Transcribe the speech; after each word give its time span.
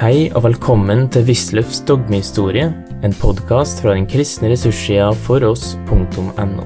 Hei 0.00 0.30
og 0.32 0.46
velkommen 0.46 1.02
til 1.12 1.26
Wisløffs 1.28 1.82
dogmehistorie, 1.84 2.70
en 3.04 3.14
podkast 3.20 3.82
fra 3.84 3.92
den 3.92 4.06
kristne 4.08 4.48
ressurssida 4.48 5.10
foross.no. 5.26 6.64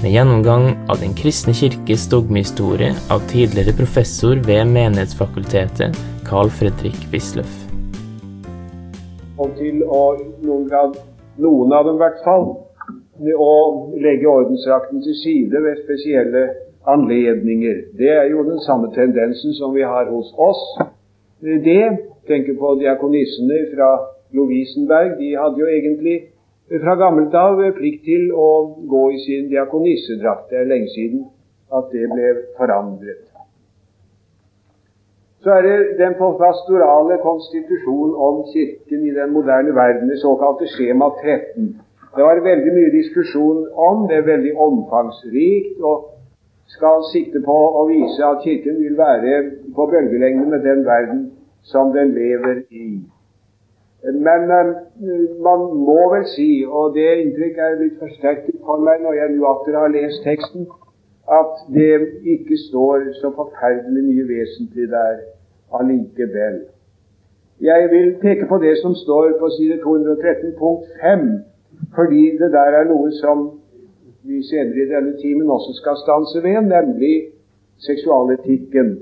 Med 0.00 0.08
gjennomgang 0.10 0.66
av 0.90 0.98
Den 0.98 1.14
kristne 1.14 1.54
kirkes 1.54 2.08
dogmehistorie 2.10 2.90
av 3.06 3.22
tidligere 3.30 3.76
professor 3.78 4.42
ved 4.48 4.66
Menighetsfakultetet, 4.74 5.94
Carl 6.26 6.50
Fredrik 6.50 6.98
Wisløff. 7.14 7.54
Og 9.38 9.54
til 9.62 9.86
å 9.86 10.02
noen 10.42 10.66
grad, 10.66 10.98
noen 11.38 11.78
av 11.78 11.86
dem 11.86 12.02
i 12.02 12.02
hvert 12.02 12.22
fall, 12.26 12.48
å 13.46 13.52
legge 13.94 14.26
ordensrakten 14.26 15.06
til 15.06 15.20
side 15.22 15.68
ved 15.70 15.84
spesielle 15.86 16.48
anledninger. 16.90 17.84
Det 17.94 18.10
er 18.10 18.32
jo 18.34 18.42
den 18.50 18.58
samme 18.66 18.90
tendensen 18.98 19.54
som 19.54 19.70
vi 19.70 19.86
har 19.86 20.10
hos 20.10 20.34
oss. 20.34 20.66
Det 21.38 22.10
tenker 22.26 22.58
på 22.58 22.74
diakonissene 22.80 23.58
fra 23.74 23.90
Lovisenberg. 24.36 25.18
De 25.18 25.34
hadde 25.36 25.60
jo 25.60 25.66
egentlig 25.66 26.16
fra 26.82 26.94
gammelt 27.00 27.34
av 27.34 27.60
plikt 27.76 28.04
til 28.06 28.30
å 28.32 28.48
gå 28.88 29.02
i 29.12 29.20
sin 29.26 29.50
diakonissedrakt. 29.50 30.48
Det 30.50 30.62
er 30.62 30.70
lenge 30.70 30.92
siden 30.94 31.26
at 31.72 31.90
det 31.92 32.08
ble 32.12 32.32
forandret. 32.58 33.28
Så 35.42 35.50
er 35.50 35.62
det 35.66 35.78
den 35.98 36.14
pastorale 36.18 37.16
konstitusjon 37.22 38.12
om 38.14 38.44
Kirken 38.52 39.06
i 39.08 39.14
den 39.16 39.32
moderne 39.34 39.74
verden, 39.74 40.08
det 40.08 40.20
såkalte 40.22 40.68
skjema 40.70 41.08
13. 41.18 41.72
Det 42.16 42.22
var 42.22 42.44
veldig 42.44 42.72
mye 42.76 42.92
diskusjon 42.92 43.64
om. 43.74 44.06
Det 44.08 44.20
er 44.20 44.28
veldig 44.28 44.52
omfangsrikt 44.66 45.80
og 45.82 46.12
skal 46.70 47.02
sikte 47.10 47.42
på 47.44 47.56
å 47.80 47.82
vise 47.90 48.22
at 48.22 48.44
Kirken 48.44 48.78
vil 48.84 48.94
være 48.98 49.40
på 49.74 49.86
bølgelengde 49.90 50.46
med 50.52 50.62
den 50.68 50.84
verden 50.86 51.24
som 51.62 51.92
den 51.92 52.14
lever 52.14 52.62
i. 52.70 53.00
Men 54.02 54.50
uh, 54.50 55.42
man 55.46 55.60
må 55.86 56.00
vel 56.14 56.24
si, 56.34 56.64
og 56.66 56.94
det 56.96 57.08
inntrykk 57.22 57.58
er 57.58 57.76
litt 57.82 58.00
forsterket 58.02 58.58
for 58.66 58.82
meg 58.82 59.04
når 59.04 59.18
jeg 59.20 59.34
nå 59.36 59.46
atter 59.50 59.78
har 59.78 59.92
lest 59.94 60.24
teksten, 60.26 60.66
at 61.30 61.60
det 61.74 61.92
ikke 62.34 62.58
står 62.66 63.12
så 63.20 63.30
forferdelig 63.36 64.02
mye 64.08 64.26
vesentlig 64.32 64.88
der 64.90 65.22
allikevel. 65.78 66.58
Jeg 67.62 67.88
vil 67.92 68.08
peke 68.24 68.48
på 68.50 68.58
det 68.58 68.74
som 68.82 68.94
står 69.04 69.36
på 69.38 69.50
side 69.56 69.78
213 69.84 70.54
punkt 70.58 70.88
5, 71.02 71.28
fordi 71.94 72.24
det 72.40 72.50
der 72.52 72.78
er 72.80 72.90
noe 72.90 73.12
som 73.20 73.44
vi 74.26 74.42
senere 74.50 74.82
i 74.82 74.90
denne 74.90 75.14
timen 75.22 75.50
også 75.50 75.76
skal 75.78 75.96
stanse 76.02 76.42
ved, 76.42 76.58
nemlig 76.74 77.14
seksualetikken 77.86 78.96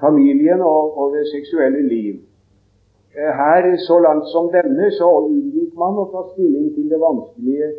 familien 0.00 0.60
og, 0.60 0.98
og 0.98 1.14
det 1.16 1.24
seksuelle 1.34 1.82
liv. 1.88 2.18
Eh, 3.16 3.32
her, 3.42 3.76
så 3.88 3.98
langt 4.06 4.26
som 4.32 4.50
denne, 4.54 4.90
så 4.98 5.08
unngikk 5.26 5.72
man 5.78 5.98
å 5.98 6.08
ta 6.12 6.24
stilling 6.32 6.68
til 6.76 6.90
det 6.92 7.00
vanskelige 7.02 7.70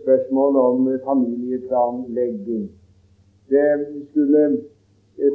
spørsmålet 0.00 0.60
om 0.70 0.88
eh, 0.92 1.02
familieplanlegging. 1.08 2.64
Det 3.52 3.68
skulle 4.10 4.44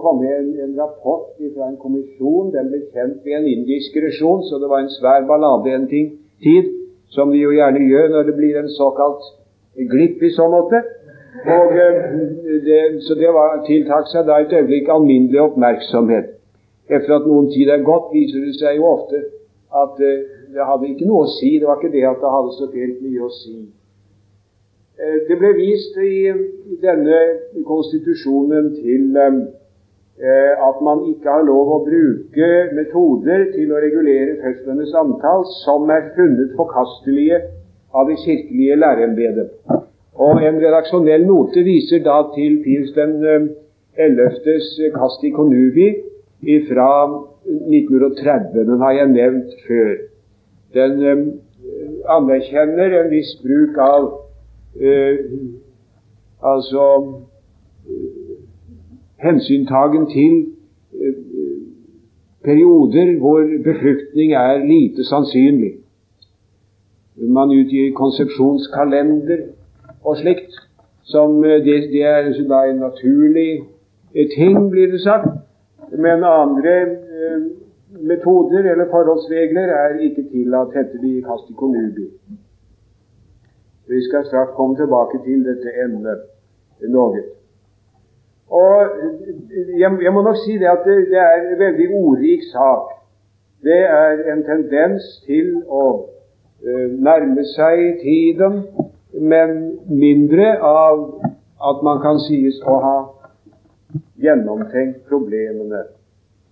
komme 0.04 0.28
en, 0.40 0.50
en 0.60 0.74
rapport 0.80 1.38
fra 1.40 1.70
en 1.70 1.78
kommisjon. 1.80 2.52
Den 2.56 2.72
ble 2.72 2.82
kjent 2.92 3.24
ved 3.24 3.38
en 3.40 3.48
indiskresjon, 3.54 4.44
så 4.50 4.60
det 4.60 4.70
var 4.72 4.84
en 4.84 4.96
svær 4.98 5.28
ballade 5.30 5.72
en 5.76 5.88
ting, 5.88 6.18
tid, 6.44 6.74
som 7.16 7.32
de 7.32 7.40
jo 7.42 7.54
gjerne 7.56 7.86
gjør 7.88 8.10
når 8.14 8.28
det 8.28 8.36
blir 8.38 8.60
en 8.60 8.72
såkalt 8.76 9.24
glipp 9.94 10.24
i 10.24 10.34
så 10.36 10.50
måte. 10.52 10.82
Og 11.36 11.74
eh, 11.78 11.96
det, 12.66 13.02
så 13.06 13.16
det 13.16 13.30
var, 13.34 13.62
tiltak 13.68 14.10
seg 14.10 14.26
da 14.28 14.40
et 14.42 14.54
øyeblikk 14.54 14.90
alminnelig 14.90 15.42
oppmerksomhet. 15.44 16.32
Etter 16.90 17.20
at 17.20 17.28
noen 17.30 17.52
tid 17.54 17.70
er 17.70 17.86
gått, 17.86 18.10
viser 18.14 18.46
det 18.46 18.56
seg 18.58 18.80
jo 18.80 18.88
ofte 18.90 19.22
at 19.82 20.02
eh, 20.02 20.24
det 20.56 20.66
hadde 20.66 20.90
ikke 20.90 21.10
noe 21.10 21.28
å 21.28 21.34
si. 21.36 21.58
Det 21.60 21.70
var 21.70 21.78
ikke 21.78 21.94
det 21.94 22.08
at 22.10 22.24
det 22.24 22.32
hadde 22.34 22.56
så 22.58 22.70
helt 22.74 23.04
mye 23.06 23.28
å 23.28 23.30
si. 23.36 23.58
Eh, 24.98 25.20
det 25.30 25.38
ble 25.42 25.54
vist 25.60 26.00
i, 26.02 26.16
denne 26.82 27.22
konstitusjonen 27.68 28.74
til 28.78 29.18
at 30.70 30.82
man 30.84 31.06
ikke 31.08 31.32
har 31.32 31.46
lov 31.48 31.70
å 31.72 31.78
bruke 31.86 32.50
metoder 32.76 33.46
til 33.54 33.72
å 33.72 33.80
regulere 33.80 34.36
fødslenes 34.42 34.92
antall 35.00 35.46
som 35.62 35.90
er 35.96 36.10
funnet 36.18 36.52
forkastelige 36.60 37.40
av 37.96 38.12
det 38.12 38.20
kirkelige 38.26 38.78
lærerembetet. 38.84 39.88
Og 40.20 40.42
En 40.44 40.58
redaksjonell 40.60 41.24
note 41.28 41.62
viser 41.64 42.02
da 42.04 42.18
til 42.36 42.58
Pius 42.64 42.92
den 42.96 43.14
11.s 43.96 44.66
eh, 44.84 44.92
Casti 44.96 45.30
Conubi 45.32 45.90
fra 46.68 46.92
1930. 47.48 48.66
Den 48.68 48.80
har 48.84 48.92
jeg 48.92 49.08
nevnt 49.08 49.54
før. 49.68 49.94
Den 50.76 50.94
um, 51.12 51.22
anerkjenner 52.16 52.96
en 53.00 53.12
viss 53.14 53.32
bruk 53.44 53.80
av 53.84 54.10
eh, 54.80 55.22
altså 56.52 56.86
uh, 57.00 58.34
hensyntagen 59.24 60.08
til 60.12 60.36
uh, 61.00 61.16
perioder 62.44 63.16
hvor 63.24 63.48
befruktning 63.64 64.34
er 64.34 64.66
lite 64.66 65.08
sannsynlig. 65.08 65.74
Man 67.20 67.56
utgir 67.56 67.96
konsepsjonskalender 67.96 69.48
og 70.04 70.18
slikt. 70.18 70.58
Som 71.04 71.44
eh, 71.44 71.60
det, 71.66 71.78
det 71.94 72.04
er 72.04 72.30
da 72.50 72.64
en 72.70 72.84
naturlig 72.86 73.52
eh, 74.16 74.28
ting, 74.36 74.70
blir 74.72 74.92
det 74.92 75.02
sagt. 75.02 75.30
Men 75.92 76.24
andre 76.24 76.76
eh, 76.82 77.40
metoder 77.92 78.72
eller 78.72 78.92
forholdsregler 78.92 79.74
er 79.84 79.98
ikke 80.00 80.28
tillatt, 80.32 80.76
heter 80.78 81.02
det 81.02 81.16
i 81.18 81.26
Casti 81.26 81.54
Conubi. 81.54 82.08
Vi 83.90 84.04
skal 84.06 84.26
straks 84.26 84.54
komme 84.56 84.78
tilbake 84.78 85.18
til 85.26 85.42
dette 85.46 85.74
emnet 85.84 86.22
noe. 86.94 87.24
Og 88.50 88.76
jeg, 89.78 89.90
jeg, 90.04 90.14
må 90.14 90.22
nok 90.22 90.38
si 90.46 90.58
det 90.62 90.70
at 90.70 90.86
det, 90.86 90.98
det 91.10 91.18
er 91.18 91.42
en 91.42 91.60
veldig 91.60 91.88
ordrik 91.94 92.46
sak. 92.52 92.94
Det 93.64 93.82
er 94.02 94.22
en 94.34 94.44
tendens 94.46 95.04
til 95.26 95.58
å 95.68 95.86
uh, 96.66 96.88
nærme 97.02 97.44
seg 97.56 98.00
tiden 98.02 98.62
men 99.14 99.80
mindre 99.88 100.60
av 100.62 101.22
at 101.70 101.82
man 101.84 102.02
kan 102.02 102.20
sies 102.28 102.60
å 102.62 102.76
ha 102.84 102.98
gjennomtenkt 104.22 105.08
problemene. 105.10 105.84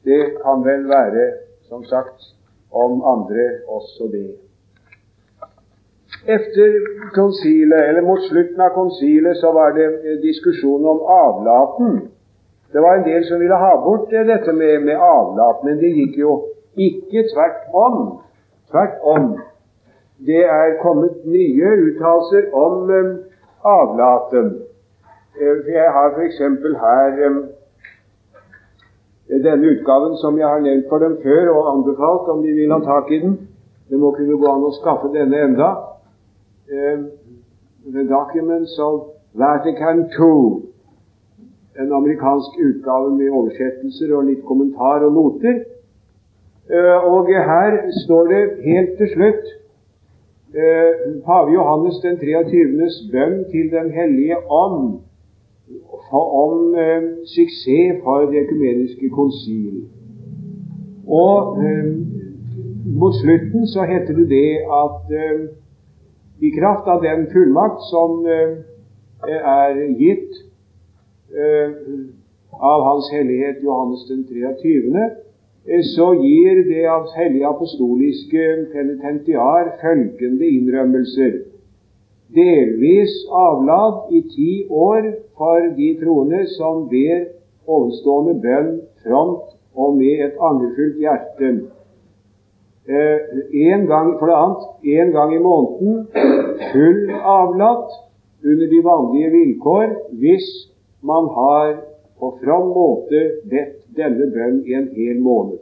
Det 0.08 0.24
kan 0.42 0.64
vel 0.66 0.88
være, 0.90 1.30
som 1.70 1.84
sagt, 1.86 2.34
om 2.72 3.02
andre 3.06 3.48
også 3.68 4.10
det. 4.12 4.30
Efter 6.28 6.78
konsilet, 7.16 7.88
eller 7.88 8.02
mot 8.02 8.24
slutten 8.28 8.62
av 8.62 8.74
konsilet, 8.76 9.38
så 9.38 9.52
var 9.56 9.76
det 9.76 10.18
diskusjon 10.24 10.86
om 10.86 11.02
avlaten. 11.02 12.00
Det 12.74 12.84
var 12.84 12.98
en 12.98 13.06
del 13.08 13.24
som 13.28 13.40
ville 13.40 13.56
ha 13.56 13.76
bort 13.84 14.12
dette 14.12 14.54
med, 14.54 14.82
med 14.84 14.98
avlat, 14.98 15.64
men 15.64 15.78
det 15.80 15.94
gikk 15.96 16.18
jo 16.20 16.34
ikke 16.76 17.28
tvert 17.34 17.70
om. 17.74 18.18
Tvert 18.72 18.98
om 19.08 19.30
det 20.26 20.46
er 20.46 20.78
kommet 20.82 21.26
nye 21.26 21.70
uttalelser 21.88 22.50
om 22.54 22.90
um, 22.90 23.12
avlaten. 23.64 24.48
Uh, 25.38 25.58
jeg 25.70 25.92
har 25.94 26.16
f.eks. 26.16 26.40
her 26.86 27.28
um, 27.28 27.44
denne 29.30 29.68
utgaven 29.74 30.18
som 30.18 30.40
jeg 30.40 30.48
har 30.48 30.64
nevnt 30.64 30.90
for 30.90 30.98
dem 30.98 31.18
før 31.24 31.52
og 31.54 31.70
anbefalt 31.74 32.32
om 32.34 32.42
de 32.44 32.54
vil 32.54 32.74
ha 32.74 32.80
tak 32.80 33.12
i 33.12 33.20
den. 33.20 33.38
Det 33.90 34.00
må 34.00 34.12
kunne 34.12 34.40
gå 34.42 34.48
an 34.52 34.66
å 34.66 34.74
skaffe 34.80 35.12
denne 35.14 35.44
enda. 35.50 35.70
Uh, 36.72 37.06
the 37.94 38.04
Documents 38.10 38.80
of 38.80 39.14
Vatican 39.34 40.08
II. 40.18 40.66
En 41.78 41.94
amerikansk 41.94 42.58
utgave 42.58 43.14
med 43.14 43.30
oversettelser 43.30 44.16
og 44.18 44.26
litt 44.32 44.42
kommentar 44.50 45.06
og 45.06 45.14
noter. 45.14 45.62
Uh, 46.74 47.06
og 47.06 47.30
her 47.30 47.80
står 48.02 48.34
det 48.34 48.44
helt 48.66 48.98
til 48.98 49.14
slutt 49.14 49.56
eh, 50.54 51.22
pave 51.26 51.52
Johannes 51.52 52.00
den 52.04 52.18
23.s 52.18 52.96
bønn 53.12 53.46
til 53.52 53.72
Den 53.72 53.92
hellige 53.92 54.38
ånd 54.52 55.00
om 56.12 56.76
eh, 56.76 57.04
suksess 57.26 58.04
for 58.04 58.32
det 58.32 58.44
økumeniske 58.46 59.10
konsil. 59.10 59.84
Og 61.08 61.64
eh, 61.64 61.92
mot 63.00 63.16
slutten 63.22 63.68
så 63.68 63.84
heter 63.84 64.14
det 64.16 64.30
det 64.30 64.52
at 64.84 65.16
eh, 65.22 65.40
i 66.40 66.50
kraft 66.60 66.88
av 66.88 67.04
den 67.04 67.28
fullmakt 67.34 67.82
som 67.92 68.26
eh, 68.26 68.52
er 69.28 69.74
gitt 70.00 70.34
eh, 71.36 71.72
av 72.62 72.84
Hans 72.88 73.10
Hellighet 73.14 73.64
Johannes 73.64 74.06
den 74.10 74.24
23., 74.28 74.94
Eh, 74.96 75.27
så 75.68 76.14
gir 76.16 76.64
det 76.64 76.86
av 76.88 77.10
hellige 77.16 77.48
apostoliske 77.48 78.44
penitentiar 78.72 79.74
følgende 79.82 80.48
innrømmelser. 80.48 81.34
Delvis 82.36 83.16
avlad 83.32 84.14
i 84.16 84.22
ti 84.32 84.52
år 84.70 85.10
for 85.38 85.68
de 85.76 85.90
troende 86.00 86.46
som 86.56 86.86
ber 86.92 87.26
ovenstående 87.68 88.38
bønn 88.44 88.70
front 89.04 89.44
og 89.76 89.98
med 90.00 90.24
et 90.26 90.40
angerfullt 90.40 91.02
hjerte. 91.04 91.50
en 92.88 93.88
gang, 93.88 94.14
for 94.20 94.26
det 94.28 94.36
annet 94.36 94.64
en 95.00 95.12
gang 95.12 95.34
i 95.36 95.44
måneden 95.44 96.08
full 96.72 97.10
avlatt 97.12 97.92
under 98.44 98.68
de 98.72 98.80
vanlige 98.84 99.32
vilkår 99.32 99.88
hvis 100.22 100.48
man 101.04 101.28
har 101.36 101.74
på 102.20 102.32
from 102.44 102.72
måte 102.72 103.20
bedt 103.52 103.77
denne 103.98 104.30
bønn 104.36 104.62
i 104.66 104.78
en 104.78 104.88
hel 104.96 105.20
måned. 105.22 105.60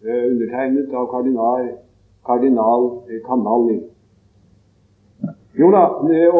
Undertegnet 0.00 0.94
av 0.96 1.06
kardinal, 1.12 1.70
kardinal 2.26 2.90
Kanalli. 3.26 3.80
Jo 5.60 5.68
da, 5.74 5.82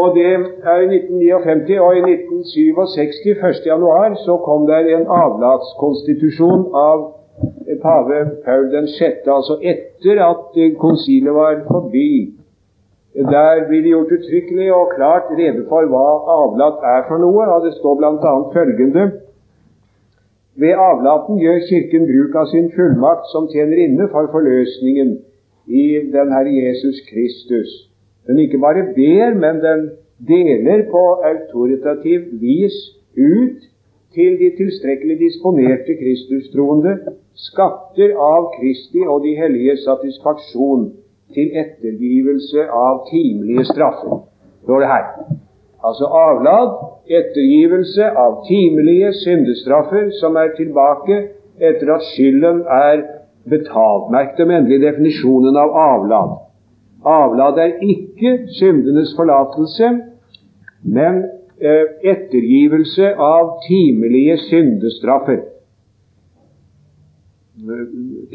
og 0.00 0.14
det 0.16 0.24
er 0.24 0.80
i 0.80 0.88
1959, 0.96 1.80
og 1.84 1.96
i 1.96 2.02
1967, 2.14 3.26
1. 3.36 3.66
januar, 3.66 4.14
så 4.24 4.36
kom 4.46 4.66
det 4.70 4.80
en 4.94 5.08
avlatskonstitusjon 5.22 6.68
av 6.72 7.02
pave 7.82 8.20
Paul 8.44 8.70
6., 8.88 9.26
altså 9.26 9.58
etter 9.60 10.22
at 10.24 10.56
konsilet 10.78 11.34
var 11.34 11.60
forbi. 11.68 12.39
Der 13.14 13.66
blir 13.68 13.82
det 13.82 13.90
gjort 13.90 14.12
uttrykkelig 14.12 14.72
og 14.74 14.92
klart 14.94 15.30
rede 15.38 15.64
for 15.68 15.86
hva 15.90 16.10
avlat 16.34 16.84
er 16.94 17.08
for 17.08 17.18
noe, 17.18 17.46
og 17.54 17.64
det 17.66 17.72
står 17.80 17.96
bl.a. 17.98 18.34
følgende 18.54 19.06
Ved 20.60 20.78
avlaten 20.78 21.40
gjør 21.42 21.58
Kirken 21.66 22.06
bruk 22.06 22.36
av 22.38 22.46
sin 22.52 22.68
fullmakt 22.76 23.26
som 23.32 23.48
tjener 23.50 23.82
inne 23.86 24.06
for 24.12 24.30
forløsningen 24.34 25.10
i 25.66 25.84
den 26.14 26.30
Herre 26.34 26.54
Jesus 26.54 27.02
Kristus. 27.10 27.70
Den 28.26 28.38
ikke 28.38 28.62
bare 28.62 28.86
ber, 28.94 29.34
men 29.34 29.58
den 29.64 29.90
deler 30.28 30.86
på 30.94 31.02
autoritativ 31.32 32.30
vis 32.44 32.78
ut 33.18 33.58
til 34.14 34.38
de 34.38 34.54
tilstrekkelig 34.58 35.18
disponerte 35.18 35.98
Kristustroende 35.98 36.96
skatter 37.34 38.14
av 38.14 38.52
Kristi 38.58 39.02
og 39.06 39.24
de 39.26 39.34
hellige 39.38 39.76
satisfaksjon 39.82 40.90
til 41.34 41.54
ettergivelse 41.62 42.66
av 42.68 43.04
timelige 43.10 43.64
straffer. 43.72 44.22
Står 44.64 44.80
det 44.84 44.88
her. 44.88 45.06
Altså 45.84 46.04
avlad, 46.04 46.74
ettergivelse 47.08 48.10
av 48.24 48.42
timelige 48.48 49.12
syndestraffer 49.22 50.10
som 50.20 50.36
er 50.36 50.52
tilbake 50.56 51.16
etter 51.60 51.94
at 51.94 52.04
skylden 52.12 52.62
er 52.68 53.02
betalt. 53.48 54.10
Merk 54.12 54.36
dem 54.38 54.52
endelig 54.52 54.82
definisjonen 54.84 55.56
av 55.56 55.72
avlad. 55.84 56.36
Avlad 57.04 57.58
er 57.58 57.78
ikke 57.80 58.34
syndenes 58.58 59.14
forlatelse, 59.16 59.88
men 60.84 61.22
eh, 61.60 61.86
ettergivelse 62.12 63.14
av 63.16 63.56
timelige 63.64 64.36
syndestraffer. 64.50 65.40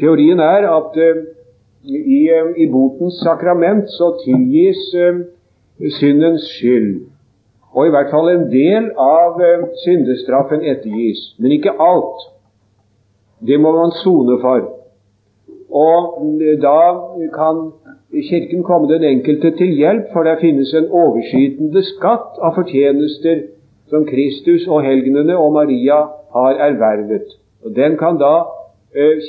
Teorien 0.00 0.42
er 0.42 0.66
at 0.70 0.98
eh, 0.98 1.22
i, 1.86 2.20
eh, 2.28 2.52
i, 2.62 2.66
botens 2.70 3.20
sakrament 3.22 3.88
så 3.90 4.12
tilgis 4.24 4.82
syndens 5.98 6.46
skyld. 6.56 7.06
Og 7.76 7.86
i 7.86 7.90
hvert 7.92 8.10
fall 8.10 8.30
en 8.32 8.46
del 8.50 8.90
av 8.98 9.40
syndestraffen 9.84 10.64
ettergis, 10.64 11.20
men 11.38 11.52
ikke 11.58 11.76
alt. 11.78 12.24
Det 13.46 13.60
må 13.60 13.72
man 13.76 13.92
sone 14.00 14.38
for. 14.40 14.64
Og 15.70 16.22
da 16.62 16.80
kan 17.34 17.66
Kirken 18.30 18.62
komme 18.62 18.88
den 18.88 19.04
enkelte 19.04 19.50
til 19.50 19.74
hjelp, 19.76 20.04
for 20.12 20.24
det 20.24 20.38
finnes 20.40 20.72
en 20.74 20.88
overskytende 20.88 21.82
skatt 21.84 22.38
av 22.40 22.54
fortjenester 22.56 23.42
som 23.90 24.06
Kristus 24.08 24.66
og 24.66 24.84
helgenene 24.86 25.36
og 25.36 25.52
Maria 25.52 25.98
har 26.32 26.62
ervervet. 26.68 27.34
Og 27.64 27.76
Den 27.76 27.96
kan 27.98 28.18
da 28.18 28.34
eh, 28.38 28.55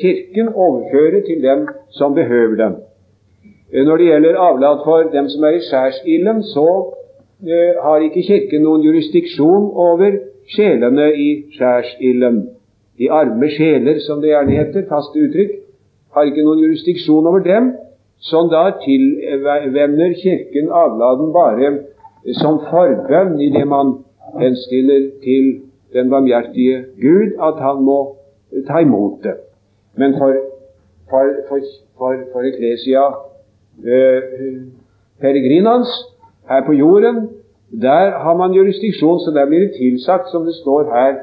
Kirken 0.02 0.54
overføre 0.54 1.22
til 1.28 1.44
dem 1.44 1.68
som 1.90 2.14
behøver 2.16 2.56
dem. 2.56 2.76
Eh, 3.74 3.86
når 3.86 3.98
det 3.98 4.06
gjelder 4.06 4.40
avlat 4.40 4.80
for 4.86 5.10
dem 5.16 5.30
som 5.30 5.44
er 5.44 5.58
i 5.58 5.66
skjærsilden, 5.70 6.44
så 6.44 6.68
eh, 7.44 7.74
har 7.84 7.98
ikke 8.04 8.24
Kirken 8.28 8.64
noen 8.64 8.86
jurisdiksjon 8.86 9.72
over 9.88 10.12
sjelene 10.56 11.10
i 11.16 11.30
skjærsilden. 11.56 12.38
De 12.98 13.12
arme 13.12 13.50
sjeler, 13.50 14.00
som 14.00 14.22
det 14.22 14.32
gjerne 14.32 14.56
heter, 14.56 14.88
faste 14.90 15.20
uttrykk, 15.20 15.52
har 16.16 16.30
ikke 16.30 16.46
noen 16.48 16.64
jurisdiksjon 16.64 17.28
over 17.28 17.44
dem 17.46 17.74
som 18.20 18.50
da 18.50 18.64
tilvenner 18.86 20.16
Kirken 20.22 20.72
avladen 20.72 21.34
bare 21.36 21.74
som 22.40 22.58
forbønn 22.70 23.36
i 23.42 23.52
det 23.54 23.68
man 23.68 23.94
henstiller 24.40 25.12
til 25.24 25.52
den 25.94 26.10
barmhjertige 26.10 26.86
Gud 27.02 27.36
at 27.50 27.62
han 27.62 27.84
må 27.84 28.00
ta 28.68 28.82
imot 28.82 29.22
det. 29.24 29.36
Men 29.98 30.14
for, 30.20 30.32
for, 31.10 31.24
for, 31.50 31.60
for, 31.98 32.14
for 32.34 32.42
Eklesia 32.52 33.06
eh, 33.94 34.22
peregrinans 35.22 35.90
her 36.50 36.66
på 36.66 36.74
jorden, 36.74 37.16
der 37.72 38.12
har 38.24 38.38
man 38.38 38.54
jurisdiksjon, 38.54 39.20
så 39.20 39.32
der 39.36 39.46
blir 39.46 39.60
det 39.60 39.72
tilsagt, 39.80 40.32
som 40.32 40.46
det 40.46 40.56
står 40.56 40.84
her, 40.98 41.14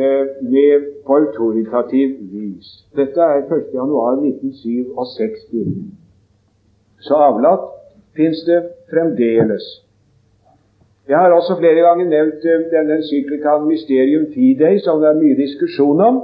eh, 0.00 0.26
med 0.42 0.84
på 1.06 1.16
autoritativ 1.16 2.08
vis. 2.32 2.66
Dette 2.96 3.20
er 3.20 3.40
1.1.1967. 3.40 5.84
Så 7.00 7.14
avlatt 7.14 7.60
fins 8.16 8.38
det 8.46 8.62
fremdeles. 8.90 9.62
Jeg 11.08 11.18
har 11.18 11.32
også 11.32 11.56
flere 11.58 11.80
ganger 11.88 12.06
nevnt 12.10 12.44
uh, 12.44 12.50
denne 12.72 12.94
encyklikaen 12.96 13.68
Mysterium 13.68 14.26
Fidei, 14.34 14.78
som 14.78 15.00
det 15.00 15.08
er 15.08 15.20
mye 15.20 15.36
diskusjon 15.38 16.00
om, 16.00 16.22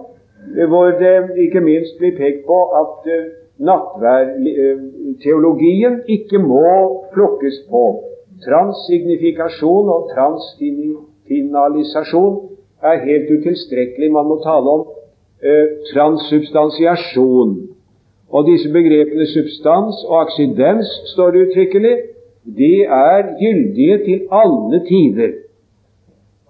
hvor 0.68 0.86
det 1.02 1.16
ikke 1.44 1.60
minst 1.60 1.98
blir 1.98 2.16
pekt 2.16 2.40
på 2.46 2.58
at 2.80 2.96
uh, 3.16 3.22
nattværteologien 3.68 5.94
ikke 6.08 6.38
må 6.38 6.66
plukkes 7.14 7.58
på. 7.70 7.84
Transignifikasjon 8.46 9.88
og 9.96 10.02
transfinalisasjon 10.14 12.34
er 12.82 12.96
helt 13.06 13.28
utilstrekkelig. 13.36 14.12
Man 14.12 14.26
må 14.26 14.36
tale 14.42 14.68
om 14.76 14.82
transsubstansiasjon. 15.92 17.50
Og 18.32 18.46
disse 18.46 18.72
begrepene 18.72 19.26
substans 19.26 20.04
og 20.08 20.20
aksidens, 20.20 20.88
står 21.12 21.30
det 21.30 21.46
uttrykkelig, 21.46 21.96
de 22.58 22.82
er 22.82 23.22
gyldige 23.40 23.98
til 24.04 24.20
alle 24.30 24.80
tider, 24.88 25.32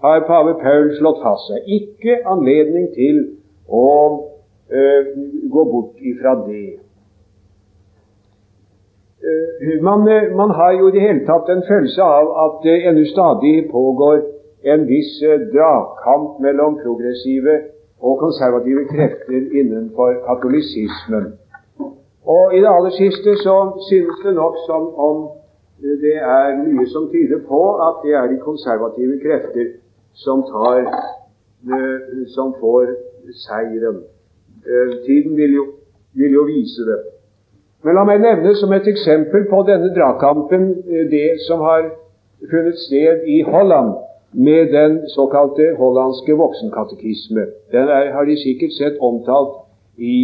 har 0.03 0.25
pave 0.27 0.55
Paul 0.63 0.91
slått 0.99 1.21
fast 1.23 1.51
seg. 1.51 1.67
Ikke 1.79 2.19
anledning 2.27 2.89
til 2.95 3.19
å 3.69 3.89
øh, 4.71 5.07
gå 5.53 5.65
bort 5.65 6.01
ifra 6.01 6.35
det. 6.47 6.79
Uh, 9.23 9.83
man, 9.83 10.01
uh, 10.09 10.37
man, 10.37 10.51
har 10.51 10.73
jo 10.73 10.89
i 10.89 10.95
det 10.97 11.05
hele 11.05 11.27
tatt 11.27 11.51
en 11.53 11.63
følelse 11.69 12.03
av 12.03 12.31
at 12.45 12.57
det 12.65 12.81
ennå 12.91 13.05
stadig 13.07 13.69
pågår 13.71 14.25
en 14.75 14.87
viss 14.89 15.13
dragkamp 15.53 16.41
mellom 16.43 16.81
progressive 16.83 17.55
og 18.03 18.19
konservative 18.19 18.83
krefter 18.91 19.47
innenfor 19.61 20.19
katolisismen. 20.27 21.33
Og 22.27 22.55
i 22.57 22.61
det 22.63 22.71
aller 22.71 22.91
siste 22.91 23.37
så 23.45 23.57
synes 23.89 24.19
det 24.25 24.35
nok 24.35 24.57
som 24.67 24.83
om 25.09 25.29
det 25.83 26.17
er 26.17 26.59
mye 26.63 26.87
som 26.87 27.09
tyder 27.11 27.41
på 27.49 27.63
at 27.87 28.03
det 28.05 28.15
er 28.15 28.27
de 28.31 28.39
konservative 28.39 29.19
krefter 29.25 29.67
som 30.15 30.45
tar 30.47 30.79
eh, 30.83 31.99
som 32.35 32.55
får 32.61 32.87
seieren. 33.45 34.03
Eh, 34.67 35.07
tiden 35.07 35.37
vil 35.37 35.55
jo, 35.55 35.67
vil 36.15 36.33
jo 36.33 36.45
vise 36.47 36.87
det. 36.87 37.01
Men 37.83 37.97
la 37.99 38.05
meg 38.07 38.21
nevne 38.23 38.55
som 38.55 38.73
et 38.77 38.87
eksempel 38.87 39.49
på 39.51 39.65
denne 39.67 39.91
dragkampen 39.97 40.69
eh, 40.87 41.07
det 41.11 41.41
som 41.49 41.65
har 41.67 41.89
funnet 42.51 42.79
sted 42.79 43.27
i 43.27 43.43
Holland 43.43 43.97
med 44.33 44.71
den 44.73 45.01
såkalte 45.11 45.75
hollandske 45.79 46.37
voksenkatekisme. 46.39 47.47
Den 47.75 47.89
er, 47.99 48.13
har 48.15 48.25
de 48.25 48.37
sikkert 48.39 48.73
sett 48.79 49.01
omtalt 49.01 49.59
i 49.99 50.17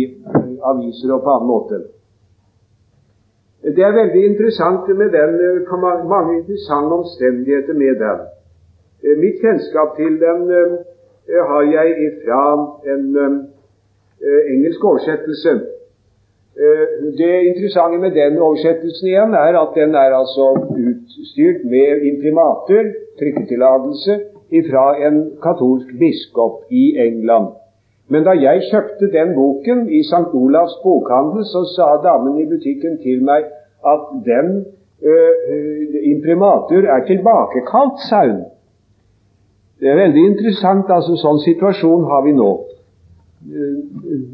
aviser 0.71 1.13
og 1.17 1.25
på 1.25 1.35
annen 1.35 1.51
måte. 1.51 1.81
Det 3.77 3.85
er 3.85 3.99
veldig 4.03 4.23
interessant 4.31 4.87
med 5.01 5.11
den, 5.19 5.35
eh, 5.47 6.09
mange 6.15 6.39
interessante 6.39 6.95
omstendigheter 7.01 7.75
med 7.75 7.95
den. 8.05 8.19
Mitt 9.19 9.43
kjennskap 9.43 9.97
til 9.97 10.15
den 10.23 10.41
har 11.51 11.63
jeg 11.63 11.89
ifra 12.07 12.43
en 12.93 13.05
engelsk 14.53 14.85
oversettelse. 14.85 15.53
Det 17.19 17.35
interessante 17.51 17.99
med 17.99 18.11
den 18.17 18.39
oversettelsen 18.39 19.09
igjen 19.09 19.35
er 19.35 19.59
at 19.61 19.77
den 19.77 19.95
er 19.95 20.17
altså 20.21 20.47
utstyrt 20.73 21.61
med 21.75 22.03
imprimater, 22.11 22.93
trykketillatelse, 23.21 24.19
fra 24.71 24.85
en 25.07 25.17
katolsk 25.43 25.89
biskop 26.01 26.65
i 26.71 26.97
England. 27.07 27.53
Men 28.09 28.25
da 28.25 28.33
jeg 28.41 28.65
kjøpte 28.71 29.11
den 29.13 29.35
boken 29.37 29.89
i 29.93 30.01
St. 30.11 30.33
Olavs 30.41 30.77
bokhandel, 30.83 31.45
så 31.45 31.65
sa 31.75 31.89
damen 32.09 32.39
i 32.41 32.47
butikken 32.53 32.97
til 33.05 33.21
meg 33.25 33.45
at 33.93 34.07
den 34.25 34.49
uh, 35.11 35.99
imprimatur 36.13 36.89
er 36.95 37.05
tilbakekalt, 37.11 38.01
sa 38.09 38.23
hun. 38.31 38.41
Det 39.81 39.89
er 39.89 40.01
veldig 40.01 40.25
interessant. 40.33 40.91
altså 40.91 41.17
Sånn 41.21 41.41
situasjon 41.45 42.05
har 42.11 42.25
vi 42.27 42.35
nå. 42.39 42.51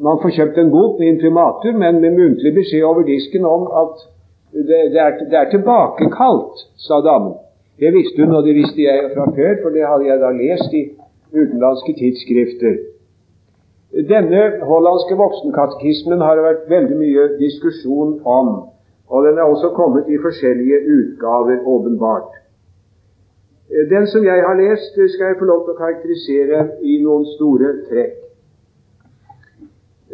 man 0.01 0.21
får 0.23 0.31
kjøpt 0.37 0.59
en 0.59 0.71
bok 0.73 0.99
med 0.99 1.09
imprimatur, 1.13 1.75
men 1.77 2.01
med 2.01 2.17
muntlig 2.17 2.55
beskjed 2.57 2.87
over 2.89 3.05
disken 3.05 3.45
om 3.45 3.67
at 3.83 4.07
det, 4.55 4.79
det, 4.95 5.01
er, 5.01 5.19
det 5.31 5.39
er 5.39 5.51
tilbakekalt, 5.53 6.63
sa 6.87 7.01
damen. 7.05 7.35
Det 7.83 7.91
visste 7.93 8.23
hun, 8.23 8.33
og 8.39 8.47
det 8.47 8.55
visste 8.55 8.81
jeg 8.83 9.11
fra 9.15 9.27
før, 9.37 9.55
for 9.63 9.75
det 9.77 9.85
hadde 9.91 10.09
jeg 10.09 10.21
da 10.23 10.31
lest 10.39 10.77
i 10.79 10.83
utenlandske 11.35 11.95
tidsskrifter. 11.99 12.77
Denne 14.09 14.45
hollandske 14.71 15.19
voksenkatekismen 15.19 16.23
har 16.25 16.39
det 16.39 16.47
vært 16.47 16.71
veldig 16.71 16.97
mye 16.99 17.27
diskusjon 17.43 18.17
om, 18.25 18.49
og 19.11 19.27
den 19.27 19.39
er 19.39 19.51
også 19.51 19.75
kommet 19.77 20.09
i 20.09 20.19
forskjellige 20.23 20.81
utgaver, 20.97 21.61
åpenbart. 21.75 22.33
Den 23.69 24.07
som 24.07 24.25
jeg 24.25 24.43
har 24.45 24.57
lest, 24.61 24.93
skal 24.93 25.27
jeg 25.27 25.39
få 25.39 25.49
lov 25.49 25.65
til 25.65 25.73
å 25.73 25.79
karakterisere 25.79 26.61
i 26.85 26.99
noen 27.03 27.25
store 27.35 27.71
trekk. 27.89 28.21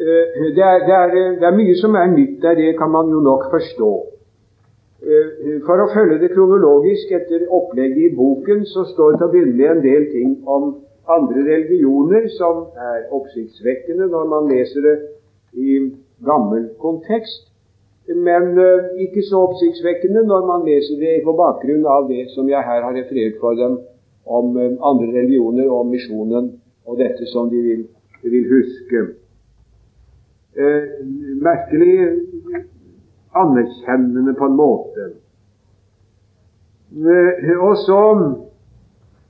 Det 0.00 0.62
er, 0.64 0.78
det, 0.86 0.94
er, 0.96 1.10
det 1.40 1.44
er, 1.44 1.56
mye 1.56 1.74
som 1.76 1.96
er 1.98 2.12
nytt 2.14 2.38
der, 2.40 2.54
det 2.56 2.78
kan 2.78 2.88
man 2.94 3.10
jo 3.12 3.18
nok 3.20 3.50
forstå. 3.52 3.90
Eh, 5.00 5.58
for 5.66 5.82
å 5.82 5.90
følge 5.92 6.20
det 6.22 6.30
kronologisk 6.32 7.10
etter 7.18 7.44
opplegget 7.52 8.06
i 8.06 8.14
boken, 8.16 8.64
så 8.70 8.86
står 8.94 9.12
det 9.12 9.20
til 9.20 9.26
å 9.26 9.32
begynne 9.34 9.68
en 9.74 9.82
del 9.84 10.06
ting 10.14 10.38
om 10.48 10.70
andre 11.10 11.44
religioner 11.44 12.30
som 12.38 12.62
er 12.78 13.10
oppsiktsvekkende 13.12 14.08
når 14.14 14.30
man 14.30 14.48
leser 14.48 14.86
det 14.86 14.96
i 15.58 15.78
gammel 16.24 16.70
kontekst, 16.80 17.49
men 18.08 18.58
uh, 18.58 18.90
ikke 19.04 19.22
så 19.22 19.44
oppsiktsvekkende 19.46 20.24
når 20.26 20.46
man 20.46 20.66
leser 20.66 20.98
det 20.98 21.20
på 21.24 21.36
bakgrunn 21.38 21.84
av 21.86 22.08
det 22.08 22.24
som 22.34 22.48
jeg 22.48 22.64
her 22.66 22.82
har 22.82 22.96
referert 22.96 23.36
for 23.42 23.58
dem 23.58 23.78
om 24.26 24.56
uh, 24.56 24.74
andre 24.90 25.12
religioner 25.14 25.70
og 25.70 25.86
misjonen 25.92 26.52
og 26.86 26.98
dette 26.98 27.28
som 27.30 27.50
de 27.52 27.60
vil, 27.62 27.86
de 28.22 28.32
vil 28.34 28.48
huske. 28.50 29.04
Uh, 30.58 31.06
merkelig 31.38 31.94
anerkjennende 33.34 34.34
på 34.34 34.44
en 34.44 34.56
måte. 34.56 35.10
Eh, 36.90 37.58
og 37.62 37.76
så 37.76 38.00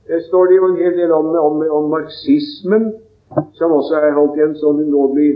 eh, 0.09 0.21
står 0.27 0.45
det 0.45 0.55
jo 0.57 0.69
en 0.71 0.79
hel 0.81 0.97
del 0.97 1.11
om, 1.13 1.29
om, 1.37 1.61
om 1.71 1.89
marxismen, 1.89 2.93
som 3.53 3.71
også 3.71 3.99
er 4.01 4.15
holdt 4.17 4.39
i 4.39 4.45
en 4.47 4.57
sånn 4.57 4.81
ulovlig 4.87 5.29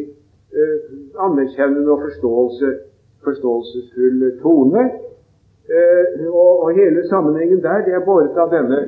eh, 0.49 0.87
anerkjennende 1.21 1.93
og 1.93 2.07
forståelse, 2.07 2.71
forståelsesfull 3.27 4.23
tone. 4.41 4.83
Eh, 5.75 6.27
og, 6.29 6.71
hele 6.79 7.07
sammenhengen 7.09 7.61
der 7.63 7.85
det 7.85 7.93
er 7.97 8.07
båret 8.09 8.37
av 8.37 8.51
denne 8.53 8.79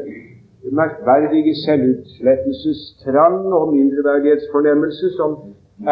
merkverdige 0.79 1.55
selvutslettelsestrang 1.65 3.37
og 3.57 3.73
mindreverdighetsfornemmelse 3.73 5.09
som 5.17 5.29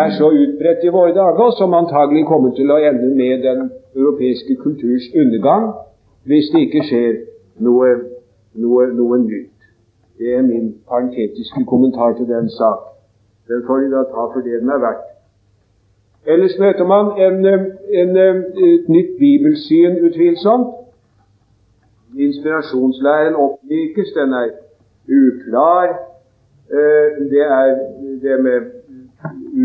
er 0.01 0.09
så 0.17 0.27
utbredt 0.43 0.83
i 0.83 0.93
våre 0.97 1.13
dager, 1.13 1.41
og 1.47 1.53
som 1.59 1.73
antagelig 1.73 2.25
kommer 2.25 2.51
til 2.57 2.71
å 2.73 2.77
ende 2.89 3.09
med 3.21 3.43
den 3.47 3.69
europeiske 3.95 4.55
kulturs 4.63 5.09
undergang 5.21 5.71
hvis 6.25 6.49
det 6.53 6.61
ikke 6.65 6.83
skjer 6.89 7.13
noe, 7.65 7.89
noe, 8.53 8.87
noe 8.99 9.19
nytt. 9.21 9.51
Det 10.17 10.33
er 10.37 10.41
min 10.41 10.73
parentetiske 10.89 11.65
kommentar 11.69 12.15
til 12.17 12.27
den 12.27 12.49
sak. 12.49 12.81
Den 13.47 13.61
får 13.67 13.83
de 13.83 13.91
da 13.93 14.05
ta 14.09 14.29
for 14.33 14.41
det 14.41 14.61
den 14.61 14.69
er 14.73 14.81
verdt. 14.87 15.14
Ellers 16.27 16.59
møter 16.59 16.85
man 16.85 17.05
en, 17.21 17.45
en, 17.45 18.17
et 18.17 18.89
nytt 18.89 19.17
bibelsyn, 19.19 19.99
utvilsomt. 20.05 20.67
Inspirasjonsleiren 22.17 23.35
oppmykes, 23.35 24.09
den 24.15 24.33
er 24.33 24.49
uklar. 25.19 25.87
Eh, 26.71 27.07
det 27.31 27.43
er 27.45 27.75
det 28.23 28.43
med 28.43 28.61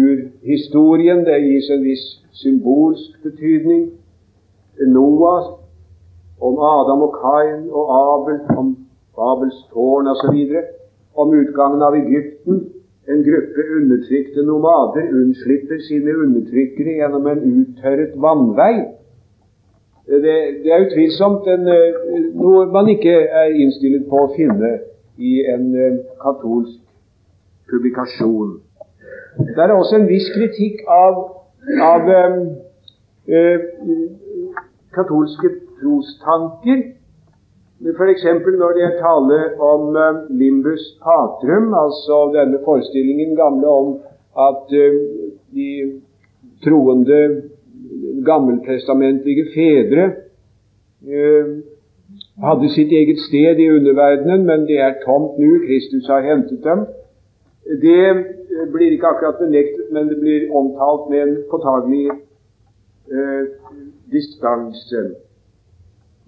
urhistorien. 0.02 1.24
Det 1.24 1.38
gis 1.46 1.70
en 1.70 1.84
viss 1.84 2.04
symbolsk 2.42 3.22
betydning. 3.22 3.90
Noah, 4.86 5.44
om 6.40 6.58
Adam 6.58 7.02
og 7.02 7.16
Kain 7.22 7.68
og 7.70 7.86
Abel, 8.02 8.40
om 8.56 8.76
Babels 9.16 9.64
tårn 9.72 10.12
osv. 10.12 10.36
Om 11.14 11.34
utgangen 11.40 11.82
av 11.82 11.94
Egypten. 11.94 12.79
En 13.10 13.24
gruppe 13.26 13.62
undertrykte 13.76 14.42
nomader 14.46 15.08
unnslipper 15.20 15.80
sine 15.88 16.14
undertrykkere 16.24 16.96
gjennom 17.00 17.26
en 17.26 17.40
uttørret 17.50 18.12
vannvei. 18.22 18.74
Det, 20.10 20.36
det 20.62 20.72
er 20.74 20.84
utvilsomt 20.86 21.48
en, 21.50 21.66
noe 22.38 22.66
man 22.74 22.88
ikke 22.90 23.16
er 23.42 23.54
innstilt 23.54 24.06
på 24.10 24.24
å 24.24 24.30
finne 24.36 24.70
i 25.18 25.40
en 25.52 25.66
eh, 25.74 25.98
katolsk 26.22 26.80
publikasjon. 27.70 28.56
Det 29.38 29.58
er 29.62 29.74
også 29.74 30.00
en 30.00 30.08
viss 30.10 30.30
kritikk 30.34 30.82
av, 30.90 31.20
av 31.86 32.08
øh, 32.10 33.60
katolske 34.94 35.52
trostanker. 35.80 36.82
F.eks. 37.80 38.24
når 38.62 38.72
det 38.76 38.82
er 38.84 38.98
tale 39.00 39.38
om 39.72 39.96
øh, 39.96 40.14
limbus 40.40 40.84
patrum, 41.04 41.74
altså 41.74 42.16
denne 42.36 42.58
forestillingen 42.64 43.36
gamle 43.36 43.66
om 43.66 43.88
at 44.48 44.66
øh, 44.82 44.94
de 45.54 46.00
troende 46.64 47.42
gammeltestamentlige 48.24 49.44
fedre 49.54 50.12
hadde 52.44 52.68
sitt 52.74 52.92
eget 52.92 53.20
sted 53.28 53.58
i 53.58 53.70
underverdenen, 53.70 54.46
men 54.46 54.66
det 54.68 54.78
er 54.80 55.00
tomt 55.04 55.38
nå. 55.38 55.50
Kristus 55.66 56.06
har 56.12 56.20
hentet 56.20 56.60
dem. 56.64 56.84
Det 57.84 58.02
blir 58.72 58.90
ikke 58.92 59.06
akkurat 59.06 59.40
benektet, 59.40 59.86
men 59.92 60.08
det 60.08 60.18
blir 60.20 60.50
omtalt 60.52 61.10
med 61.10 61.20
en 61.22 61.36
påtagelig 61.50 62.10
eh, 63.14 63.44
distanse. 64.12 65.02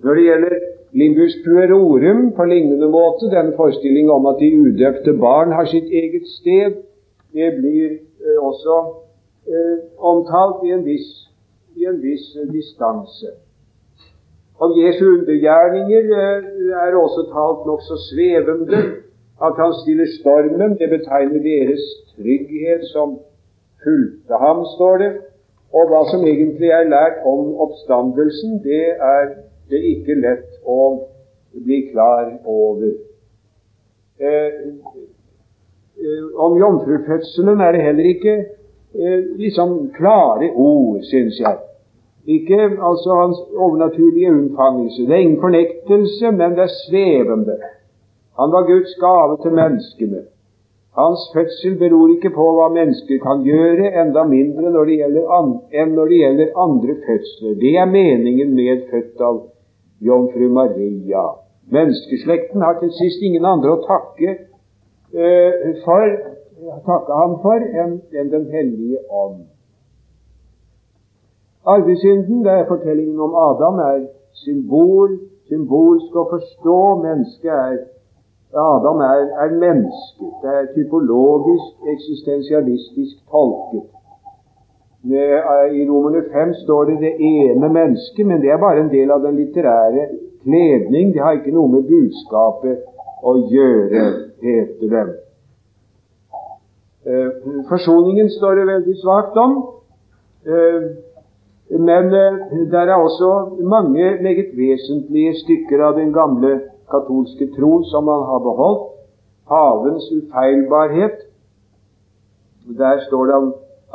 Når 0.02 0.14
det 0.14 0.24
gjelder 0.24 0.56
limbus 0.92 1.36
puerorum 1.44 2.32
på 2.36 2.44
lignende 2.44 2.88
måte, 2.88 3.30
denne 3.32 3.56
forestilling 3.56 4.10
om 4.10 4.26
at 4.26 4.40
de 4.40 4.50
udøpte 4.60 5.12
barn 5.20 5.52
har 5.56 5.68
sitt 5.70 5.88
eget 5.88 6.26
sted, 6.38 6.82
det 7.32 7.48
blir 7.60 7.88
eh, 7.96 8.38
også 8.40 8.76
eh, 9.48 9.78
omtalt 9.98 10.66
i 10.68 10.74
en 10.76 10.84
viss, 10.84 11.08
i 11.76 11.88
en 11.88 12.02
viss 12.02 12.36
eh, 12.36 12.48
distanse. 12.52 13.32
Om 14.62 14.74
Jesu 14.78 15.04
undergjerninger 15.18 16.12
eh, 16.24 16.84
er 16.84 16.98
også 17.04 17.24
talt 17.32 17.66
nokså 17.66 17.96
svevende. 18.10 18.82
At 19.42 19.56
han 19.58 19.72
stiller 19.82 20.06
stormen, 20.20 20.76
det 20.78 20.88
betegner 20.90 21.40
deres 21.42 21.84
trygghet 22.14 22.84
som 22.92 23.16
fulgte 23.82 24.34
ham, 24.44 24.60
står 24.76 24.96
det. 25.02 25.12
Og 25.74 25.88
hva 25.90 26.02
som 26.10 26.22
egentlig 26.28 26.70
er 26.70 26.90
lært 26.92 27.24
om 27.26 27.56
oppstandelsen, 27.64 28.60
det 28.62 28.84
er 29.14 29.32
det 29.72 29.80
ikke 29.94 30.20
lett 30.20 30.60
å 30.68 30.78
bli 31.52 31.80
klar 31.90 32.30
over. 32.44 32.92
Eh, 34.22 34.52
eh, 36.04 36.24
om 36.46 36.56
jomfrufødselen 36.60 37.60
er 37.60 37.72
det 37.76 37.84
heller 37.86 38.08
ikke 38.14 38.34
eh, 38.38 39.20
liksom 39.40 39.92
klare 39.96 40.52
ord, 40.54 41.02
syns 41.10 41.40
jeg. 41.40 41.60
Ikke 42.26 42.60
altså 42.78 43.16
hans 43.18 43.38
overnaturlige 43.56 44.30
unnfangelse. 44.30 45.06
Det 45.06 45.16
er 45.16 45.24
ingen 45.24 45.40
fornektelse, 45.40 46.30
men 46.30 46.54
det 46.56 46.68
er 46.68 46.76
svevende. 46.84 47.56
Han 48.38 48.52
var 48.52 48.68
Guds 48.68 48.94
gave 49.00 49.38
til 49.42 49.52
menneskene. 49.58 50.22
Hans 50.96 51.20
fødsel 51.34 51.78
beror 51.78 52.08
ikke 52.12 52.30
på 52.36 52.46
hva 52.56 52.68
mennesker 52.68 53.18
kan 53.24 53.42
gjøre, 53.48 53.90
enda 54.02 54.26
mindre 54.28 54.70
når 54.74 54.90
enn 54.92 55.94
når 55.96 56.10
det 56.12 56.18
gjelder 56.22 56.58
andre 56.64 56.96
fødsler. 57.06 57.54
Det 57.62 57.72
er 57.80 57.88
meningen 57.88 58.54
med 58.54 58.82
født 58.90 59.24
av 59.28 59.38
jomfru 60.06 60.48
Maria. 60.48 61.24
Menneskeslekten 61.72 62.60
har 62.62 62.78
til 62.80 62.92
sist 62.98 63.22
ingen 63.22 63.44
andre 63.44 63.76
å 63.76 63.82
takke, 63.86 64.36
uh, 65.14 65.52
for, 65.84 66.16
takke 66.90 67.18
ham 67.22 67.38
for 67.44 67.64
enn 67.84 67.98
en 68.20 68.32
Den 68.32 68.46
hellige 68.52 68.98
ånd. 69.10 69.44
Arvesynden, 71.64 72.42
det 72.44 72.52
er 72.52 72.68
fortellingen 72.68 73.20
om 73.20 73.34
Adam, 73.38 73.78
er 73.78 74.00
symbol, 74.44 75.18
symbolsk 75.48 76.16
å 76.16 76.24
forstå. 76.34 76.78
Mennesket 77.04 77.52
er 77.54 77.76
Adam 78.52 79.00
er, 79.00 79.22
er 79.42 79.50
menneske. 79.64 80.26
Det 80.42 80.50
er 80.60 80.66
typologisk, 80.74 81.70
eksistensialistisk 81.94 83.14
tolket. 83.30 83.86
I 85.04 85.86
Romerne 85.88 86.22
5 86.32 86.54
står 86.54 86.84
det 86.84 86.96
'det 87.00 87.14
ene 87.18 87.68
mennesket', 87.68 88.26
men 88.26 88.40
det 88.40 88.50
er 88.50 88.58
bare 88.58 88.80
en 88.80 88.90
del 88.90 89.10
av 89.10 89.22
den 89.22 89.36
litterære 89.36 90.06
kledning. 90.42 91.12
Det 91.14 91.20
har 91.22 91.32
ikke 91.32 91.54
noe 91.54 91.68
med 91.68 91.82
budskapet 91.82 92.78
å 93.22 93.32
gjøre, 93.54 94.02
heter 94.42 94.88
det. 94.94 95.06
Eh, 97.06 97.30
forsoningen 97.68 98.30
står 98.30 98.54
det 98.54 98.66
veldig 98.66 98.96
svakt 99.02 99.36
om. 99.36 99.52
Eh, 100.46 100.82
men 101.78 102.10
der 102.70 102.86
er 102.86 102.94
også 102.94 103.58
mange 103.60 104.18
meget 104.22 104.50
vesentlige 104.56 105.34
stykker 105.34 105.82
av 105.84 105.94
den 105.96 106.12
gamle 106.12 106.60
katolske 106.90 107.48
tro 107.56 107.82
som 107.90 108.04
man 108.04 108.22
har 108.30 108.38
beholdt, 108.38 108.88
Havens 109.48 110.12
ufeilbarhet, 110.12 111.18
Der 112.78 113.00
står 113.08 113.26
det 113.26 113.34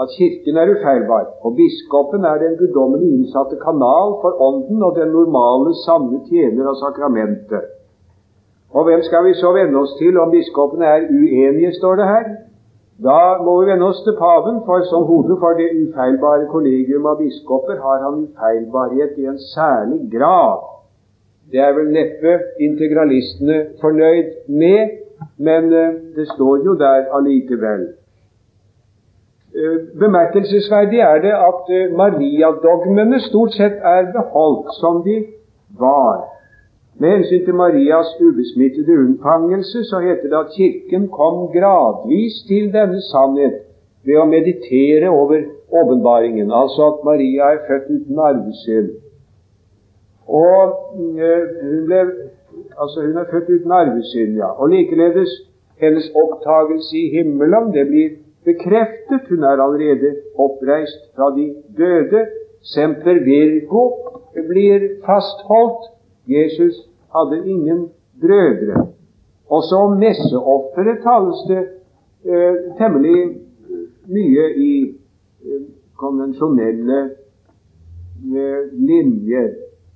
at 0.01 0.09
Kirken 0.17 0.57
er 0.61 0.71
ufeilbar, 0.73 1.25
og 1.45 1.55
biskopen 1.55 2.25
er 2.25 2.37
den 2.43 2.57
guddommelig 2.59 3.09
innsatte 3.15 3.57
kanal 3.67 4.17
for 4.21 4.41
Ånden 4.47 4.83
og 4.87 4.95
den 4.99 5.09
normale, 5.17 5.73
sanne 5.85 6.19
tjener 6.29 6.69
av 6.71 6.77
sakramentet. 6.83 7.73
Og 8.75 8.83
hvem 8.85 9.01
skal 9.07 9.25
vi 9.25 9.33
så 9.41 9.53
venne 9.55 9.79
oss 9.79 9.95
til 9.99 10.19
om 10.21 10.31
biskopene 10.31 10.85
er 10.85 11.07
uenige, 11.09 11.73
står 11.79 11.95
det 11.95 12.07
her? 12.13 12.29
Da 13.03 13.19
må 13.45 13.59
vi 13.59 13.69
vende 13.71 13.85
oss 13.85 14.01
til 14.05 14.15
paven, 14.19 14.61
for 14.65 14.85
som 14.89 15.05
hode 15.09 15.37
for 15.41 15.57
det 15.57 15.69
ufeilbare 15.81 16.47
kollegium 16.53 17.05
av 17.05 17.19
biskoper 17.21 17.77
har 17.81 18.01
han 18.05 18.23
ufeilbarhet 18.25 19.19
i 19.21 19.29
en 19.31 19.37
særlig 19.53 20.01
grad. 20.13 20.65
Det 21.51 21.61
er 21.63 21.75
vel 21.77 21.93
neppe 21.93 22.39
integralistene 22.59 23.59
fornøyd 23.81 24.33
med, 24.49 24.97
men 25.37 25.73
eh, 25.73 25.93
det 26.15 26.27
står 26.33 26.65
jo 26.65 26.73
der 26.81 27.07
allikevel. 27.17 27.85
Eh, 29.55 29.99
bemerkelsesverdig 29.99 30.99
er 30.99 31.21
det 31.21 31.35
at 31.49 31.69
eh, 31.75 31.91
Mariadogmene 31.97 33.19
stort 33.19 33.53
sett 33.53 33.77
er 33.95 34.11
beholdt 34.11 34.73
som 34.81 35.03
de 35.03 35.15
var. 35.79 36.25
Med 36.99 37.09
hensyn 37.09 37.45
til 37.45 37.55
Marias 37.55 38.09
ubesmittede 38.21 38.99
unnfangelse 39.03 39.83
så 39.83 39.99
heter 39.99 40.27
det 40.31 40.39
at 40.43 40.51
Kirken 40.57 41.07
kom 41.09 41.47
gradvis 41.55 42.35
til 42.47 42.73
denne 42.73 43.01
sannhet 43.11 43.55
ved 44.05 44.19
å 44.19 44.25
meditere 44.25 45.09
over 45.09 45.39
åpenbaringen, 45.79 46.51
altså 46.51 46.91
at 46.91 47.03
Maria 47.09 47.51
er 47.53 47.63
født 47.67 47.89
uten 47.95 48.19
arvesynd. 48.29 48.91
Og 50.27 50.61
øh, 50.99 51.43
hun, 51.63 51.81
ble, 51.87 51.99
altså 52.81 53.01
hun 53.07 53.17
er 53.17 53.31
født 53.31 53.49
uten 53.55 53.71
arvesynd, 53.71 54.37
ja. 54.43 54.51
Og 54.59 54.69
likeledes 54.75 55.31
hennes 55.79 56.11
opptagelse 56.15 56.97
i 56.97 57.09
himmelen, 57.15 57.73
det 57.73 57.87
blir 57.87 58.09
bekreftet. 58.49 59.29
Hun 59.29 59.43
er 59.43 59.61
allerede 59.65 60.15
oppreist 60.35 61.01
fra 61.15 61.31
de 61.37 61.47
døde. 61.77 62.25
Semper 62.61 63.19
Virgo 63.25 63.83
blir 64.49 64.79
fastholdt. 65.05 65.83
Jesus 66.27 66.75
hadde 67.15 67.49
ingen 67.49 67.89
brødre. 68.21 68.87
Også 69.49 69.75
om 69.75 69.97
messeofferet 69.99 71.03
tales 71.03 71.39
det 71.47 71.63
eh, 72.25 72.55
temmelig 72.79 73.19
mye 74.11 74.47
i 74.55 74.73
eh, 75.45 75.61
konvensjonelle 75.95 76.99
eh, 78.35 78.63
linjer. 78.89 79.47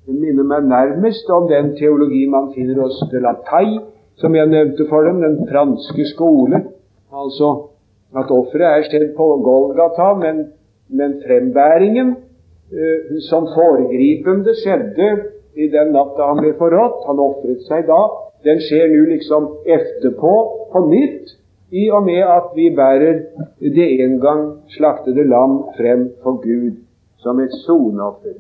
Det 0.06 0.16
minner 0.16 0.48
meg 0.48 0.70
nærmest 0.70 1.30
om 1.30 1.50
den 1.50 1.76
teologi 1.76 2.24
man 2.30 2.54
finner 2.56 2.80
hos 2.82 3.04
de 3.12 3.20
la 3.22 3.36
Taille, 3.50 3.82
som 4.16 4.36
jeg 4.36 4.48
nevnte 4.48 4.88
for 4.90 5.04
dem, 5.04 5.22
den 5.22 5.48
franske 5.52 6.06
skole. 6.14 6.64
Altså 7.12 7.71
at 8.18 8.32
offeret 8.32 8.68
er 8.68 8.88
stedt 8.88 9.14
på 9.18 9.28
Golgata, 9.46 10.14
men, 10.20 10.46
men 10.90 11.20
frembæringen 11.26 12.16
uh, 12.16 13.20
som 13.30 13.48
foregripende 13.56 14.56
skjedde 14.64 15.12
i 15.56 15.68
den 15.72 15.94
natta 15.96 16.32
han 16.32 16.42
ble 16.44 16.54
forrådt, 16.60 17.06
han 17.08 17.20
ofret 17.20 17.64
seg 17.68 17.88
da, 17.90 18.02
den 18.48 18.62
skjer 18.64 18.90
nå 18.92 19.06
liksom 19.12 19.48
etterpå, 19.68 20.34
på 20.72 20.84
nytt, 20.88 21.38
i 21.72 21.86
og 21.92 22.04
med 22.04 22.24
at 22.28 22.52
vi 22.56 22.68
bærer 22.76 23.22
det 23.60 23.88
en 24.04 24.18
gang 24.20 24.42
slaktede 24.76 25.24
lam 25.24 25.62
frem 25.78 26.10
for 26.24 26.42
Gud 26.44 26.82
som 27.24 27.40
et 27.40 27.54
soneoffer. 27.64 28.34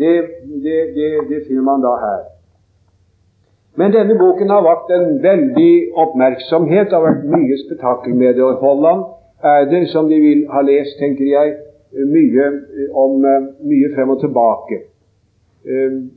Det, 0.00 0.12
det, 0.64 0.78
det, 0.96 1.08
det 1.30 1.40
finner 1.46 1.64
man 1.64 1.84
da 1.84 1.94
her. 2.02 2.20
Men 3.78 3.92
denne 3.94 4.16
boken 4.18 4.50
har 4.50 4.62
vakt 4.66 4.90
en 4.90 5.18
veldig 5.22 5.74
oppmerksomhet. 6.04 6.90
Det 6.90 6.96
har 6.96 7.06
vært 7.06 7.26
mye 7.30 7.58
spetakkel 7.64 8.14
med 8.18 8.34
det. 8.34 8.44
Og 8.44 8.62
Holland 8.64 9.04
er 9.46 9.68
det, 9.70 9.88
som 9.92 10.08
de 10.10 10.18
vil 10.20 10.46
ha 10.50 10.62
lest, 10.66 10.98
tenker 10.98 11.26
jeg, 11.26 11.54
mye 11.90 12.46
om 12.94 13.20
mye 13.22 13.92
frem 13.94 14.10
og 14.14 14.20
tilbake. 14.22 14.82
Ehm, 15.66 16.10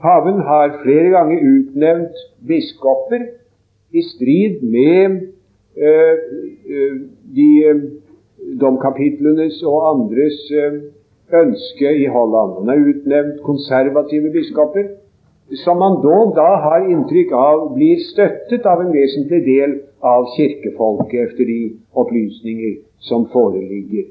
paven 0.00 0.40
har 0.48 0.78
flere 0.82 1.10
ganger 1.14 1.44
utnevnt 1.52 2.18
biskoper 2.48 3.24
i 3.92 4.02
strid 4.02 4.62
med 4.62 5.20
eh, 5.76 6.16
eh, 6.74 6.94
de 7.36 7.48
eh, 7.70 7.82
domkapitlenes 8.60 9.62
og 9.66 9.88
andres 9.90 10.38
ønske 11.32 11.92
i 12.02 12.06
Holland. 12.06 12.58
Han 12.60 12.68
har 12.72 12.88
utnevnt 12.92 13.42
konservative 13.44 14.32
biskoper 14.32 14.86
som 15.56 15.78
man 15.78 16.00
dog 16.02 16.34
da 16.36 16.48
har 16.64 16.88
inntrykk 16.90 17.32
av 17.32 17.74
blir 17.74 18.00
støttet 18.04 18.66
av 18.68 18.82
en 18.84 18.92
vesentlig 18.92 19.40
del 19.46 19.78
av 20.04 20.26
kirkefolket 20.36 21.28
efter 21.28 21.48
de 21.48 21.60
opplysninger 21.92 22.74
som 23.08 23.28
foreligger. 23.32 24.10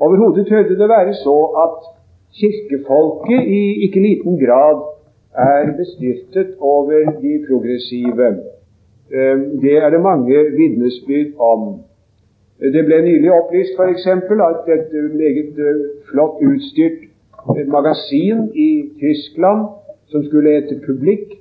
Overhodet 0.00 0.46
tødde 0.48 0.78
det 0.78 0.88
være 0.88 1.14
så 1.14 1.36
at 1.64 1.76
kirkefolket 2.40 3.42
i 3.58 3.84
ikke 3.86 4.00
liten 4.00 4.38
grad 4.40 4.80
er 5.36 5.76
bestyrtet 5.76 6.56
over 6.60 7.12
de 7.22 7.44
progressive. 7.48 8.28
Ehm, 9.12 9.60
det 9.60 9.76
er 9.76 9.90
det 9.90 10.00
mange 10.00 10.36
vitnesbyrd 10.56 11.36
om. 11.38 11.82
Det 12.60 12.84
ble 12.84 13.02
nylig 13.02 13.32
opplyst 13.32 13.76
f.eks. 13.76 14.06
at 14.06 14.68
et 14.76 14.92
meget 15.20 15.58
eh, 15.68 15.84
flott 16.10 16.42
utstyrt 16.50 16.98
eh, 17.56 17.66
magasin 17.68 18.48
i 18.54 18.90
Tyskland 19.00 19.79
som 20.10 20.24
skulle 20.24 20.50
hete 20.56 20.80
Publikk. 20.86 21.36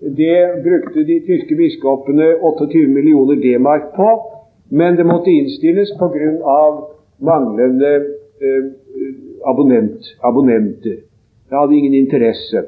Det 0.00 0.38
brukte 0.64 1.04
de 1.08 1.20
tyske 1.26 1.56
biskopene 1.56 2.34
28 2.42 2.86
millioner 2.88 3.34
D-mark 3.34 3.94
på, 3.96 4.10
men 4.70 4.96
det 4.96 5.06
måtte 5.06 5.30
innstilles 5.30 5.90
pga. 5.98 6.58
manglende 7.18 7.94
eh, 8.42 8.64
abonnent, 9.46 10.16
abonnenter. 10.22 10.96
Det 11.48 11.58
hadde 11.58 11.76
ingen 11.76 11.94
interesse. 11.94 12.62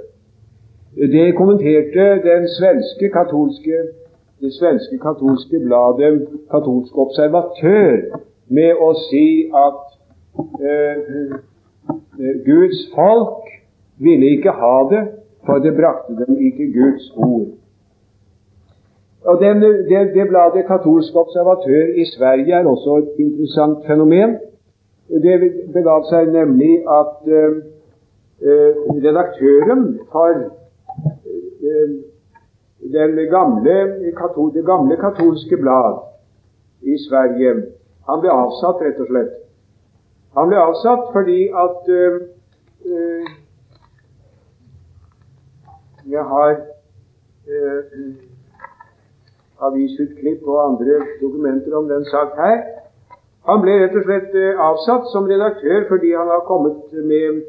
Det 0.96 1.36
kommenterte 1.36 2.04
den 2.30 2.48
svenske 2.48 3.08
katolske, 3.08 3.76
det 4.40 4.52
svenske 4.52 4.98
katolske 4.98 5.58
bladet 5.60 6.28
Katolsk 6.50 6.98
observatør 6.98 7.96
med 8.48 8.80
å 8.80 8.92
si 9.10 9.50
at 9.54 9.84
eh, 10.62 10.96
eh 12.18 12.36
Guds 12.46 12.80
folk 12.94 13.44
ville 13.98 14.26
ikke 14.36 14.50
ha 14.50 14.76
det, 14.90 15.02
for 15.46 15.58
det 15.64 15.76
brakte 15.76 16.12
dem 16.20 16.36
ikke 16.46 16.72
Guds 16.72 17.10
ord. 17.16 17.48
Og 19.28 19.40
den, 19.40 19.62
det, 19.62 20.00
det, 20.14 20.28
bladet 20.28 20.66
Katolsk 20.66 21.16
observatør 21.16 21.86
i 22.02 22.04
Sverige 22.16 22.54
er 22.54 22.66
også 22.66 22.96
et 22.96 23.10
interessant 23.24 23.86
fenomen. 23.86 24.36
Det 25.08 25.34
begav 25.72 26.04
seg 26.10 26.30
nemlig 26.32 26.74
at 27.00 27.16
uh, 27.38 27.52
redaktøren 29.04 29.98
for 30.12 30.32
uh, 31.68 31.90
gamle, 33.36 33.76
det 34.54 34.64
gamle 34.64 34.96
katolske 34.96 35.56
blad 35.56 35.98
i 36.82 36.96
Sverige 37.08 37.54
han 38.08 38.20
ble 38.22 38.30
avsatt, 38.32 38.80
rett 38.84 39.00
og 39.04 39.10
slett. 39.10 39.34
Han 40.36 40.48
ble 40.48 40.60
avsatt 40.62 41.10
fordi 41.12 41.40
at 41.64 41.90
uh, 41.92 42.16
jeg 46.10 46.24
har 46.32 46.50
eh, 47.52 47.82
avisutklipp 49.66 50.42
og 50.46 50.58
andre 50.70 50.96
dokumenter 51.22 51.76
om 51.76 51.88
den 51.88 52.04
sak 52.04 52.36
her. 52.42 52.58
Han 53.48 53.62
ble 53.64 53.78
rett 53.82 53.96
og 53.96 54.04
slett 54.06 54.34
eh, 54.36 54.60
avsatt 54.70 55.08
som 55.12 55.28
redaktør 55.30 55.88
fordi 55.92 56.12
han 56.16 56.30
har 56.34 56.44
kommet 56.48 56.92
med 57.12 57.42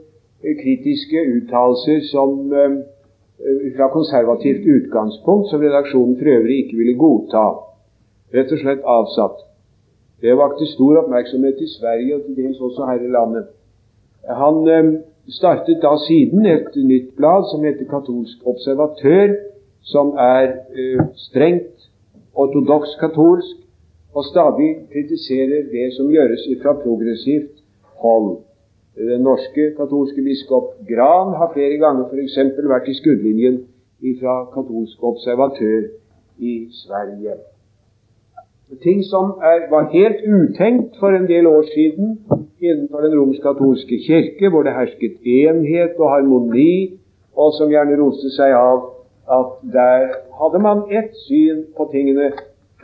kritiske 0.64 1.26
uttalelser 1.36 2.02
som 2.12 2.54
eh, 2.54 2.80
fra 3.76 3.88
konservativt 3.94 4.66
utgangspunkt, 4.78 5.50
som 5.50 5.62
redaksjonen 5.64 6.18
for 6.20 6.32
øvrig 6.38 6.58
ikke 6.64 6.80
ville 6.82 6.98
godta. 7.04 7.46
Rett 8.36 8.52
og 8.56 8.60
slett 8.64 8.84
avsatt. 8.98 9.46
Det 10.22 10.36
vakte 10.38 10.68
stor 10.68 11.04
oppmerksomhet 11.04 11.62
i 11.64 11.70
Sverige 11.78 12.16
og 12.16 12.26
til 12.26 12.36
dels 12.42 12.60
også 12.60 12.86
her 12.92 13.00
i 13.08 13.12
landet. 13.18 13.46
Han 14.28 14.68
eh, 14.68 14.90
startet 15.30 15.82
da 15.82 15.94
siden 16.08 16.46
et 16.46 16.76
nytt 16.76 17.16
blad 17.16 17.48
som 17.52 17.64
heter 17.64 17.86
Katolsk 17.90 18.48
observatør, 18.48 19.36
som 19.82 20.12
er 20.20 20.52
uh, 20.76 21.06
strengt 21.16 21.90
ortodoks 22.36 22.96
katolsk 23.00 23.58
og 24.14 24.26
stadig 24.26 24.70
kritiserer 24.92 25.70
det 25.72 25.88
som 25.96 26.10
gjøres 26.12 26.44
fra 26.62 26.74
progressivt 26.84 27.64
hold. 28.04 28.38
Den 28.98 29.22
norske 29.22 29.70
katolske 29.78 30.22
biskop 30.22 30.74
Gran 30.90 31.36
har 31.40 31.52
flere 31.54 31.78
ganger 31.84 32.10
f.eks. 32.10 32.38
vært 32.74 32.90
i 32.92 32.98
skuddlinjen 33.00 33.62
fra 34.20 34.36
katolsk 34.54 35.04
observatør 35.04 35.88
i 36.40 36.68
Sverige. 36.84 37.38
Ting 38.84 39.04
som 39.04 39.32
er, 39.52 39.66
var 39.72 39.90
helt 39.94 40.20
utenkt 40.26 41.00
for 41.00 41.16
en 41.16 41.28
del 41.28 41.48
år 41.48 41.64
siden, 41.74 42.20
innenfor 42.62 43.02
den 43.02 43.16
romersk-katolske 43.20 44.00
kirke, 44.06 44.50
hvor 44.50 44.64
det 44.64 44.74
hersket 44.76 45.20
enhet 45.26 46.00
og 46.00 46.12
harmoni, 46.14 47.00
og 47.36 47.54
som 47.58 47.72
gjerne 47.72 47.98
roste 48.00 48.32
seg 48.36 48.56
av 48.56 48.90
at 49.30 49.52
der 49.74 50.08
hadde 50.40 50.60
man 50.64 50.84
ett 50.92 51.14
syn 51.28 51.64
på 51.78 51.88
tingene. 51.92 52.32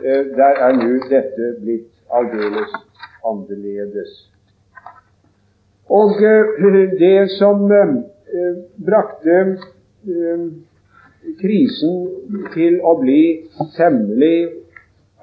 Eh, 0.00 0.22
der 0.36 0.60
er 0.66 0.76
nå 0.76 0.90
dette 1.10 1.52
blitt 1.60 1.90
aldeles 2.12 2.72
annerledes. 3.26 4.12
Og 5.88 6.18
uh, 6.20 6.76
det 6.98 7.30
som 7.38 7.64
uh, 7.70 7.96
brakte 8.86 9.38
krisen 11.40 11.94
til 12.54 12.78
å 12.86 12.94
bli 13.00 13.22
temmelig 13.76 14.48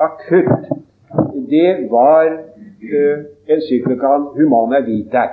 akutt, 0.01 0.71
det 1.51 1.87
var 1.91 2.31
encyklikaen 3.47 4.23
Humana 4.37 4.79
Vitae 4.85 5.29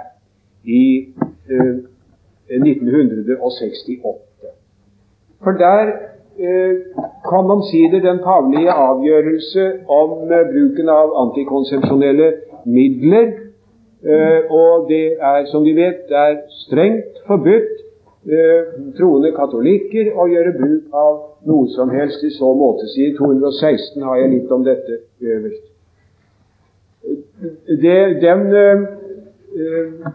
i 0.64 1.14
1968. 2.50 4.30
For 5.42 5.52
der 5.52 5.92
eh, 6.38 6.76
kom 7.24 7.50
omsider 7.50 8.00
den 8.00 8.18
pavlige 8.18 8.72
avgjørelse 8.72 9.72
om 9.88 10.32
eh, 10.32 10.44
bruken 10.52 10.88
av 10.88 11.08
antikonsepsjonelle 11.24 12.32
midler. 12.64 13.26
Eh, 14.04 14.40
og 14.50 14.88
det 14.88 15.06
er, 15.20 15.46
som 15.46 15.64
vi 15.64 15.72
vet, 15.76 16.08
det 16.08 16.16
er 16.16 16.36
strengt 16.64 17.22
forbudt 17.26 17.72
eh, 18.36 18.62
troende 18.98 19.32
katolikker 19.36 20.12
å 20.16 20.28
gjøre 20.28 20.56
bruk 20.60 21.00
av 21.04 21.18
noe 21.48 21.68
som 21.76 21.92
helst 21.92 22.24
i 22.24 22.32
så 22.36 22.52
måte. 22.54 22.88
Side 22.94 23.16
216 23.18 24.02
har 24.04 24.22
jeg 24.22 24.34
litt 24.36 24.56
om 24.56 24.64
dette 24.64 25.02
øverst. 25.20 25.69
Det, 27.82 28.20
den 28.20 28.46
eh, 28.52 28.82
eh, 29.60 30.10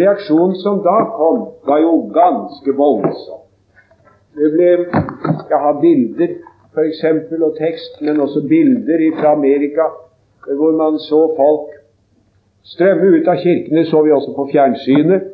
reaksjonen 0.00 0.54
som 0.60 0.82
da 0.84 0.96
kom, 1.16 1.38
var 1.64 1.80
jo 1.80 1.94
ganske 2.12 2.74
voldsom. 2.76 3.42
Det 4.36 4.50
ble 4.54 4.68
Jeg 5.50 5.60
har 5.64 5.80
bilder 5.80 6.34
f.eks. 6.74 7.02
og 7.40 7.56
tekst, 7.58 8.00
men 8.00 8.20
også 8.20 8.44
bilder 8.48 9.02
fra 9.18 9.32
Amerika 9.32 9.88
hvor 10.46 10.72
man 10.76 10.98
så 10.98 11.20
folk 11.36 11.72
strømme 12.64 13.16
ut 13.16 13.28
av 13.28 13.40
kirkene, 13.42 13.84
så 13.84 14.02
vi 14.04 14.12
også 14.12 14.32
på 14.36 14.48
fjernsynet. 14.52 15.28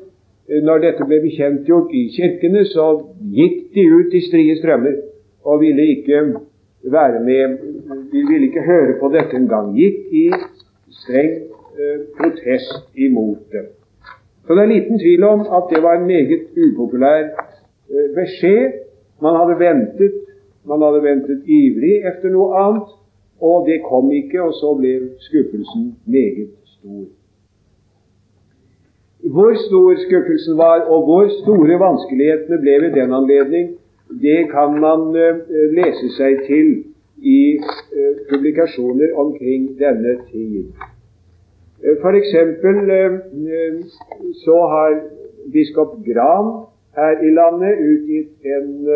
Når 0.63 0.83
dette 0.83 1.07
ble 1.07 1.21
bekjentgjort 1.25 1.91
i 1.95 2.07
kirkene, 2.15 2.65
så 2.71 2.87
gikk 3.35 3.73
de 3.75 3.87
ut 3.99 4.15
i 4.15 4.23
strie 4.29 4.57
strømmer 4.61 5.01
og 5.47 5.61
ville 5.61 5.87
ikke 5.97 6.23
være 6.87 7.23
med 7.25 7.59
De 8.13 8.23
ville 8.23 8.47
ikke 8.47 8.63
høre 8.63 8.95
på 9.01 9.11
dette 9.11 9.37
engang. 9.37 9.73
Gikk 9.75 10.13
i 10.15 10.29
streng 11.01 11.33
eh, 11.81 11.99
protest 12.19 12.89
imot 12.95 13.43
det. 13.53 13.67
Så 14.47 14.55
det 14.55 14.63
er 14.63 14.75
liten 14.75 14.99
tvil 14.99 15.25
om 15.25 15.41
at 15.41 15.65
det 15.73 15.83
var 15.83 15.95
en 15.97 16.07
meget 16.07 16.43
upopulær 16.67 17.23
eh, 17.25 18.09
beskjed. 18.19 18.73
Man 19.23 19.37
hadde 19.39 19.59
ventet, 19.59 20.15
man 20.65 20.83
hadde 20.83 21.03
ventet 21.03 21.43
ivrig 21.47 21.97
etter 22.09 22.31
noe 22.31 22.55
annet, 22.65 22.89
og 23.41 23.67
det 23.69 23.83
kom 23.91 24.13
ikke, 24.13 24.43
og 24.43 24.53
så 24.61 24.75
ble 24.79 24.93
skuffelsen 25.29 25.97
meget 26.07 26.51
stor. 26.77 27.05
Hvor 29.35 29.55
stor 29.67 29.95
skuffelsen 30.07 30.59
var, 30.59 30.81
og 30.93 31.05
hvor 31.05 31.29
store 31.43 31.79
vanskelighetene 31.81 32.61
ble 32.63 32.77
ved 32.83 32.93
den 33.01 33.13
anledning, 33.13 33.73
det 34.23 34.41
kan 34.51 34.79
man 34.81 35.17
eh, 35.17 35.41
lese 35.79 36.13
seg 36.17 36.45
til 36.47 36.69
i 37.23 37.57
eh, 37.57 38.17
publikasjoner 38.31 39.15
omkring 39.19 39.79
denne 39.79 40.19
tid. 40.31 40.73
F.eks. 41.81 42.01
for 42.03 42.13
eksempel 42.17 42.91
eh, 42.91 43.13
eh, 43.55 43.75
så 44.45 44.57
har 44.73 45.01
biskop 45.53 45.97
Gran 46.05 46.67
her 46.97 47.23
i 47.23 47.31
landet 47.31 47.79
utgitt 47.79 48.45
en, 48.45 48.89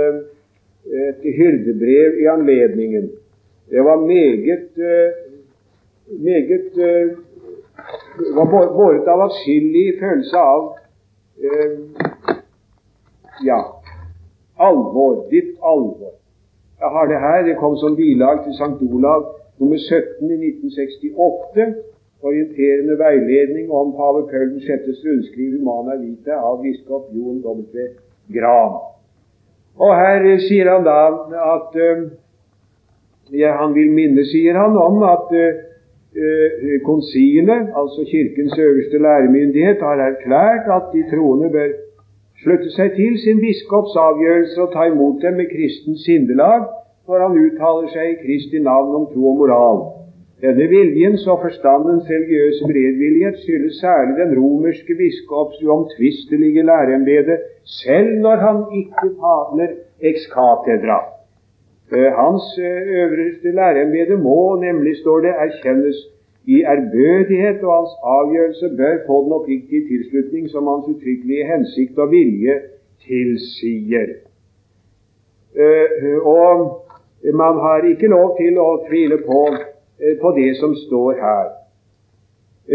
et 0.90 1.26
hyrdebrev 1.37 2.20
i 2.22 2.26
anledningen. 2.26 3.11
Det 3.70 3.85
var 3.85 4.06
meget 4.06 4.76
meget 6.09 6.76
var 8.35 8.46
båret 8.50 9.09
av 9.09 9.20
atskillig 9.28 9.98
følelse 10.00 10.37
av 10.37 10.64
ja, 13.44 13.61
alvor, 14.56 15.28
dypt 15.30 15.61
alvor. 15.62 16.19
Jeg 16.80 16.90
har 16.96 17.06
det 17.12 17.20
her. 17.26 17.38
Det 17.48 17.56
kom 17.62 17.76
som 17.76 17.96
bilag 17.96 18.36
til 18.44 18.52
St. 18.60 18.82
Olav 18.94 19.20
nummer 19.60 19.78
17 19.78 20.30
i 20.30 20.36
1968 20.48 21.90
orienterende 22.22 22.94
veiledning 23.04 23.72
om 23.72 23.92
pave 23.98 24.20
Paul 24.30 24.60
6. 24.60 25.04
rundskriv 25.06 25.50
Humana 25.58 25.96
Vita 26.02 26.34
av 26.48 26.62
biskop 26.62 27.04
Jon 27.16 27.40
W. 27.44 27.86
Gran. 28.36 28.72
Og 29.80 29.92
her 29.96 30.26
sier 30.44 30.68
han 30.72 30.84
da 30.84 30.98
at 31.54 31.76
uh, 31.86 32.02
ja, 33.32 33.54
Han 33.60 33.74
vil 33.74 33.92
minne, 33.94 34.24
sier 34.26 34.58
han, 34.58 34.76
om 34.76 35.02
at 35.06 35.30
uh, 35.32 36.74
konsilet, 36.84 37.70
altså 37.80 38.04
Kirkens 38.10 38.58
øverste 38.58 38.98
læremyndighet, 38.98 39.80
har 39.80 40.02
erklært 40.10 40.68
at 40.76 40.90
de 40.94 41.04
troende 41.12 41.50
bør 41.54 41.70
slutte 42.42 42.70
seg 42.76 42.94
til 42.96 43.16
sin 43.20 43.40
biskops 43.44 43.96
avgjørelse 44.00 44.62
og 44.64 44.72
ta 44.74 44.87
imot 44.88 45.22
dem 45.24 45.40
med 45.40 45.50
kristent 45.55 46.00
sindelag 46.05 46.68
når 47.09 47.24
han 47.24 47.38
uttaler 47.44 47.88
seg 47.94 48.12
i 48.12 48.20
Kristi 48.22 48.61
navn 48.62 48.94
om 48.98 49.09
tro 49.12 49.33
og 49.33 49.40
moral. 49.40 49.81
Denne 50.40 50.66
viljens 50.72 51.26
og 51.29 51.42
forstandens 51.42 52.07
religiøse 52.09 52.68
beredvillighet 52.70 53.40
skyldes 53.42 53.81
særlig 53.85 54.14
den 54.22 54.31
romerske 54.38 54.94
biskops 55.00 55.59
uomtvistelige 55.66 56.62
læreembete, 56.70 57.37
selv 57.83 58.14
når 58.24 58.37
han 58.46 58.62
ikke 58.81 59.09
taler 59.24 59.74
ex 60.11 60.29
cathedra. 60.35 61.00
Hans 62.20 62.46
eh, 62.59 62.81
øverste 63.03 63.50
læreembete 63.59 64.16
må, 64.16 64.40
nemlig 64.66 64.96
står 65.03 65.20
det, 65.26 65.33
erkjennes 65.46 65.98
i 66.54 66.62
ærbødighet, 66.74 67.62
og 67.66 67.72
hans 67.78 67.94
avgjørelse 68.16 68.68
bør 68.78 68.94
få 69.06 69.16
den 69.24 69.32
oppriktige 69.38 69.88
tilslutning 69.90 70.48
som 70.52 70.70
hans 70.72 70.88
uttrykkelige 70.92 71.48
hensikt 71.52 71.98
og 71.98 72.10
vilje 72.10 72.54
tilsier. 73.06 74.08
Eh, 75.54 76.16
og 76.22 76.54
man 77.42 77.54
har 77.64 77.86
ikke 77.92 78.12
lov 78.16 78.36
til 78.40 78.58
å 78.58 78.70
tvile 78.88 79.18
på 79.26 79.42
Eh, 80.02 80.16
på 80.20 80.30
det 80.30 80.56
som 80.56 80.74
står 80.74 81.12
her. 81.12 81.46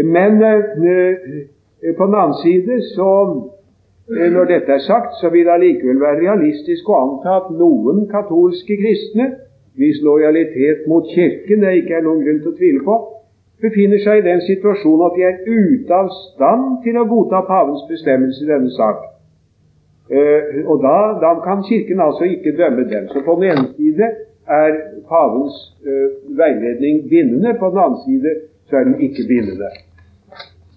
Men 0.04 0.32
eh, 0.42 1.14
på 1.98 2.04
den 2.06 2.14
annen 2.14 2.38
side, 2.44 2.82
så 2.94 3.10
når 4.08 4.44
dette 4.44 4.72
er 4.72 4.84
sagt, 4.90 5.18
så 5.20 5.30
vil 5.34 5.46
det 5.46 5.54
allikevel 5.56 6.00
være 6.00 6.20
realistisk 6.20 6.88
å 6.88 7.00
anta 7.00 7.32
at 7.40 7.48
noen 7.62 8.04
katolske 8.12 8.76
kristne, 8.82 9.26
hvis 9.76 9.98
lojalitet 10.06 10.86
mot 10.86 11.08
Kirken 11.14 11.64
det 11.64 11.74
ikke 11.80 11.98
er 11.98 12.06
noen 12.06 12.22
grunn 12.22 12.38
til 12.44 12.52
å 12.52 12.58
tvile 12.60 12.84
på, 12.86 12.96
befinner 13.62 14.00
seg 14.04 14.20
i 14.20 14.26
den 14.26 14.40
situasjonen 14.44 15.06
at 15.06 15.16
de 15.16 15.26
er 15.26 15.36
ute 15.46 15.94
av 15.94 16.10
stand 16.14 16.80
til 16.84 16.98
å 17.00 17.06
godta 17.08 17.42
pavens 17.48 17.84
bestemmelse 17.90 18.44
i 18.44 18.50
denne 18.50 18.72
sak. 18.76 19.04
og 20.70 20.82
da, 20.82 20.96
da 21.22 21.32
kan 21.44 21.64
Kirken 21.66 22.00
altså 22.00 22.28
ikke 22.30 22.56
dømme 22.56 22.84
dem. 22.90 23.08
Så 23.10 23.24
på 23.26 23.34
den 23.40 23.50
ene 23.50 23.68
side 23.74 24.10
er 24.46 24.72
pavens 25.08 25.56
uh, 25.86 26.08
veiledning 26.38 27.08
bindende. 27.10 27.56
På 27.58 27.70
den 27.70 27.82
annen 27.84 28.02
side 28.06 28.34
så 28.68 28.76
er 28.76 28.84
den 28.84 29.00
ikke 29.00 29.26
bindende. 29.28 29.70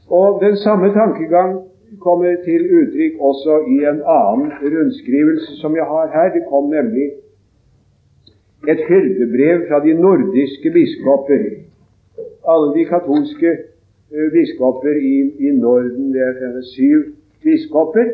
Og 0.10 0.42
Den 0.42 0.58
samme 0.58 0.94
tankegang 0.94 1.62
kommer 2.00 2.36
til 2.46 2.62
uttrykk 2.80 3.14
også 3.30 3.60
i 3.76 3.78
en 3.92 4.02
annen 4.18 4.52
rundskrivelse 4.74 5.58
som 5.62 5.76
jeg 5.76 5.86
har 5.86 6.10
her. 6.14 6.34
Det 6.34 6.44
kom 6.50 6.70
nemlig 6.70 7.08
et 8.68 8.82
hyrdebrev 8.90 9.68
fra 9.70 9.80
de 9.86 9.94
nordiske 9.94 10.72
biskoper. 10.78 11.44
Alle 12.48 12.74
de 12.78 12.86
katolske 12.90 13.52
uh, 14.14 14.28
biskoper 14.34 14.96
i, 14.98 15.16
i 15.48 15.54
Norden, 15.58 16.12
det 16.14 16.26
er 16.26 16.60
syv 16.74 17.14
biskoper. 17.44 18.14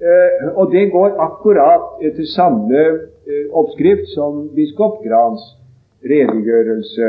Uh, 0.00 0.56
og 0.56 0.72
det 0.72 0.88
går 0.92 1.18
akkurat 1.20 2.00
etter 2.06 2.28
samme 2.36 2.84
Eh, 3.30 3.46
oppskrift 3.52 4.08
som 4.14 4.48
biskop 4.56 4.94
Grans 5.04 5.42
redegjørelse. 6.10 7.06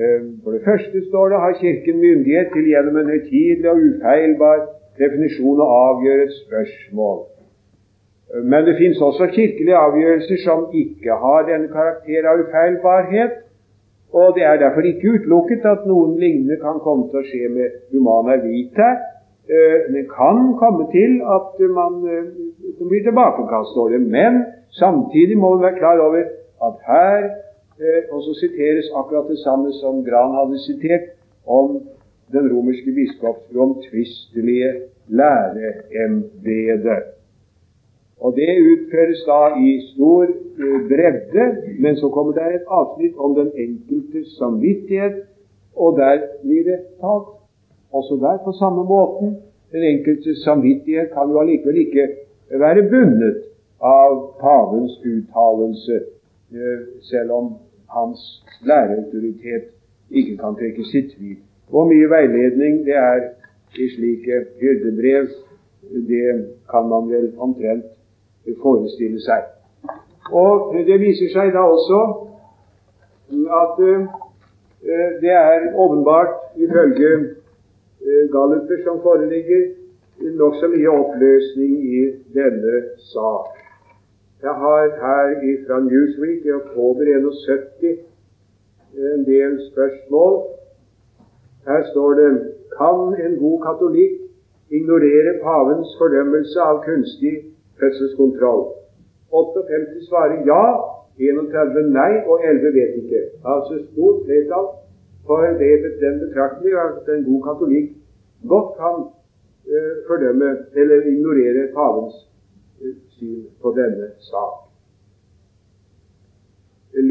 Eh, 0.00 0.22
for 0.42 0.50
det 0.50 0.62
første 0.68 0.98
står 1.08 1.28
det 1.28 1.38
har 1.44 1.52
Kirken 1.60 1.98
myndighet 2.06 2.48
til 2.54 2.64
gjennom 2.72 2.96
en 2.96 3.12
høytidelig 3.14 3.70
og 3.70 3.84
ufeilbar 3.88 4.58
definisjon 5.02 5.62
å 5.64 5.68
avgjøre 5.86 6.26
et 6.26 6.34
spørsmål. 6.42 7.18
Eh, 8.32 8.42
men 8.50 8.66
det 8.68 8.74
fins 8.80 9.00
også 9.08 9.30
kirkelige 9.38 9.82
avgjørelser 9.86 10.42
som 10.44 10.66
ikke 10.82 11.20
har 11.24 11.46
denne 11.52 11.70
karakter 11.76 12.28
av 12.32 12.42
ufeilbarhet. 12.44 13.38
Og 14.12 14.34
det 14.36 14.44
er 14.44 14.56
derfor 14.56 14.86
ikke 14.88 15.14
utelukket 15.18 15.66
at 15.68 15.86
noen 15.86 16.16
lignende 16.20 16.56
kan 16.62 16.80
komme 16.84 17.10
til 17.10 17.20
å 17.20 17.26
skje 17.28 17.48
med 17.52 17.80
humana 17.92 18.38
vita. 18.40 18.94
Det 19.92 20.04
kan 20.12 20.54
komme 20.60 20.86
til 20.92 21.20
at 21.24 21.60
man 21.72 22.00
blir 22.04 23.02
tilbakekast, 23.04 23.74
står 23.74 23.96
det. 23.96 24.00
Men 24.12 24.42
Samtidig 24.70 25.38
må 25.38 25.54
man 25.54 25.62
være 25.62 25.78
klar 25.78 25.98
over 25.98 26.22
at 26.66 26.74
her 26.86 27.30
Og 28.10 28.16
også 28.16 28.32
siteres 28.40 28.86
akkurat 29.00 29.30
det 29.30 29.38
samme 29.38 29.72
som 29.72 30.04
Gran 30.04 30.30
hadde 30.38 30.58
sitert 30.68 31.06
om 31.46 31.66
den 32.32 32.44
romerske 32.52 32.90
biskops 32.98 33.54
uomtvistelige 33.54 34.70
læreembete. 35.08 36.96
Og 38.20 38.36
Det 38.36 38.50
utføres 38.72 39.20
da 39.26 39.40
i 39.62 39.70
stor 39.94 40.22
eh, 40.24 40.78
bredde, 40.90 41.44
men 41.78 41.96
så 41.96 42.08
kommer 42.08 42.32
det 42.32 42.54
et 42.54 42.70
avsnitt 42.80 43.14
om 43.16 43.34
den 43.34 43.50
enkeltes 43.54 44.36
samvittighet 44.38 45.28
og 45.78 45.98
der 45.98 46.18
blir 46.42 46.62
det 46.64 46.78
talt. 47.00 47.28
Også 47.92 48.14
der 48.20 48.38
på 48.44 48.52
samme 48.52 48.84
måten. 48.84 49.36
Den 49.72 49.82
enkelte 49.82 50.40
samvittighet 50.44 51.08
kan 51.16 51.30
jo 51.30 51.40
allikevel 51.40 51.76
ikke 51.76 52.08
være 52.50 52.82
bundet 52.92 53.36
av 53.80 54.12
pavens 54.40 54.94
uttalelse, 55.10 55.96
eh, 56.52 56.80
selv 57.10 57.30
om 57.30 57.46
hans 57.96 58.20
læreautoritet 58.68 59.64
ikke 60.10 60.36
kan 60.36 60.56
trekkes 60.60 60.94
i 60.94 61.02
tvil. 61.12 61.36
Hvor 61.70 61.84
mye 61.84 62.10
veiledning 62.10 62.84
det 62.86 62.96
er 62.96 63.20
i 63.76 63.88
slike 63.94 64.44
hyrdebrev, 64.60 65.26
det 66.08 66.46
kan 66.70 66.88
man 66.88 67.10
vel 67.10 67.32
omtrent 67.38 67.84
forestille 68.62 69.20
seg. 69.20 69.46
Og 70.32 70.74
Det 70.86 71.00
viser 71.00 71.32
seg 71.32 71.52
da 71.56 71.62
også 71.64 72.00
at 73.62 73.80
uh, 73.80 74.06
det 75.22 75.32
er 75.32 75.72
åpenbart, 75.76 76.34
ifølge 76.56 77.10
uh, 77.18 78.24
galluper 78.32 78.82
som 78.84 79.00
foreligger, 79.02 79.62
nokså 80.40 80.68
mye 80.74 80.90
oppløsning 80.90 81.72
i 81.96 82.00
denne 82.34 82.82
sak. 83.12 83.58
Jeg 84.42 84.54
har 84.62 84.84
her 85.02 85.28
fra 85.66 85.80
Newsweek 85.80 86.46
i 86.46 86.52
oktober 86.52 87.02
71 87.02 87.98
en 88.94 89.24
del 89.26 89.70
spørsmål. 89.70 90.34
Her 91.66 91.82
står 91.90 92.10
det 92.20 92.30
Kan 92.78 93.14
en 93.26 93.38
god 93.38 93.58
katolikk 93.66 94.14
ignorere 94.70 95.32
pavens 95.42 95.88
fordømmelse 95.98 96.60
av 96.60 96.82
kunstig 96.84 97.34
fødselskontroll? 97.80 98.62
58 99.30 100.06
svarer 100.08 100.38
ja, 100.52 100.64
31 101.18 101.90
nei, 101.92 102.12
og 102.30 102.44
11 102.44 102.74
vet 102.78 102.92
ikke. 103.02 103.22
Altså 103.44 103.80
stort 103.90 104.22
flertall 104.26 104.68
for 105.26 105.44
det, 105.60 105.72
den 106.04 106.20
betraktning 106.24 106.74
at 106.84 107.08
en 107.14 107.24
god 107.30 107.42
katolikk 107.48 107.88
godt 108.52 108.70
kan 108.80 108.96
uh, 109.72 109.94
fordømme 110.06 110.50
eller 110.80 110.98
ignorere 111.12 111.68
pavens 111.76 112.14
uh, 112.82 112.94
syn 113.16 113.42
på 113.62 113.74
denne 113.80 114.06
sak. 114.30 114.54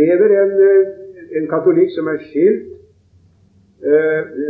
Lever 0.01 0.29
en, 0.43 0.53
uh, 0.71 0.83
en 1.37 1.47
katolikk 1.53 1.91
som 1.97 2.07
er 2.07 2.19
skilt, 2.29 2.73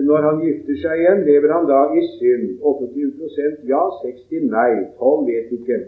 når 0.08 0.22
han 0.24 0.38
gifter 0.40 0.78
seg 0.82 1.02
igjen, 1.02 1.26
lever 1.28 1.52
han 1.52 1.66
da 1.68 1.82
i 2.00 2.02
synd? 2.14 2.46
28% 2.64 3.66
ja, 3.68 3.82
60 4.00 4.46
nei, 4.54 4.70
12 5.02 5.26
vet 5.28 5.50
ikke. 5.58 5.80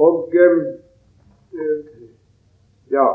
Og 0.00 0.32
ja, 2.90 3.06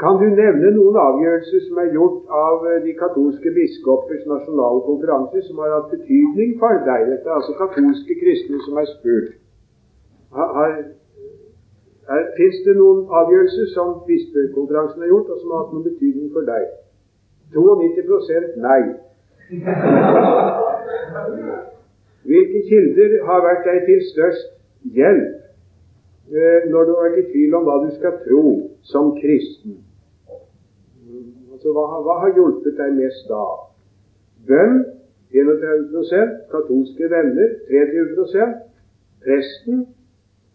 kan 0.00 0.16
du 0.18 0.24
nevne 0.26 0.72
noen 0.74 0.96
avgjørelser 0.98 1.60
som 1.68 1.76
er 1.78 1.92
gjort 1.94 2.26
av 2.34 2.64
eh, 2.66 2.80
de 2.82 2.96
katolske 2.98 3.50
biskopers 3.54 4.24
nasjonale 4.26 4.80
konferanse, 4.88 5.38
som 5.46 5.60
har 5.62 5.70
hatt 5.76 5.92
betydning 5.92 6.56
for 6.62 6.80
deg? 6.88 7.04
Dette 7.12 7.30
er 7.30 7.36
altså 7.36 7.54
katolske 7.60 8.14
kristne 8.18 8.58
som 8.64 8.80
er 8.82 8.88
spurt. 8.90 9.30
Fins 12.38 12.58
det 12.66 12.74
noen 12.80 13.00
avgjørelser 13.20 13.66
som 13.76 13.88
bispekonferansen 14.08 15.04
har 15.04 15.12
gjort, 15.12 15.28
og 15.30 15.36
som 15.42 15.48
har 15.54 15.62
hatt 15.62 15.72
noen 15.76 15.86
betydning 15.86 16.28
for 16.34 16.42
deg? 16.48 16.64
92 17.54 18.58
nei. 18.66 18.82
Hvilke 22.24 22.60
kilder 22.66 23.10
har 23.28 23.46
vært 23.46 23.64
deg 23.68 23.78
til 23.86 24.00
størst 24.10 24.46
hjelp 24.96 25.30
eh, 25.30 25.43
når 26.72 26.84
du 26.84 26.92
har 26.94 27.08
vært 27.08 27.18
i 27.20 27.26
tvil 27.32 27.54
om 27.58 27.66
hva 27.66 27.76
du 27.84 27.90
skal 27.98 28.16
tro 28.24 28.44
som 28.88 29.12
kristen? 29.18 29.78
Altså, 31.52 31.72
hva, 31.72 31.84
hva 32.04 32.18
har 32.22 32.32
hjulpet 32.36 32.76
deg 32.80 32.96
mest 32.96 33.28
da? 33.28 33.44
Bønn 34.48 34.82
31% 35.34 36.34
katolske 36.52 37.10
venner 37.10 37.48
23% 37.70 38.54
presten 39.24 39.86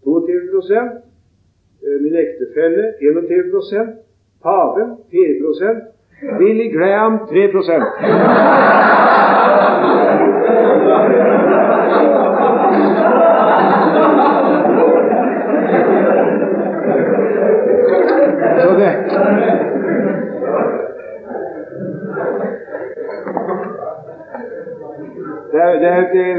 22 0.05 0.61
eh, 0.77 1.97
min 2.01 2.15
ektefelle 2.15 2.93
21% 3.01 3.95
paven 4.43 4.97
4% 5.11 6.39
Billy 6.39 6.67
Graham 6.75 7.19
3 7.27 7.49
Så 18.59 18.69
det 18.79 18.91
Det 25.51 25.61
er, 25.61 25.79
det 25.79 25.87
er 25.87 26.01
et 26.01 26.15
eh, 26.21 26.37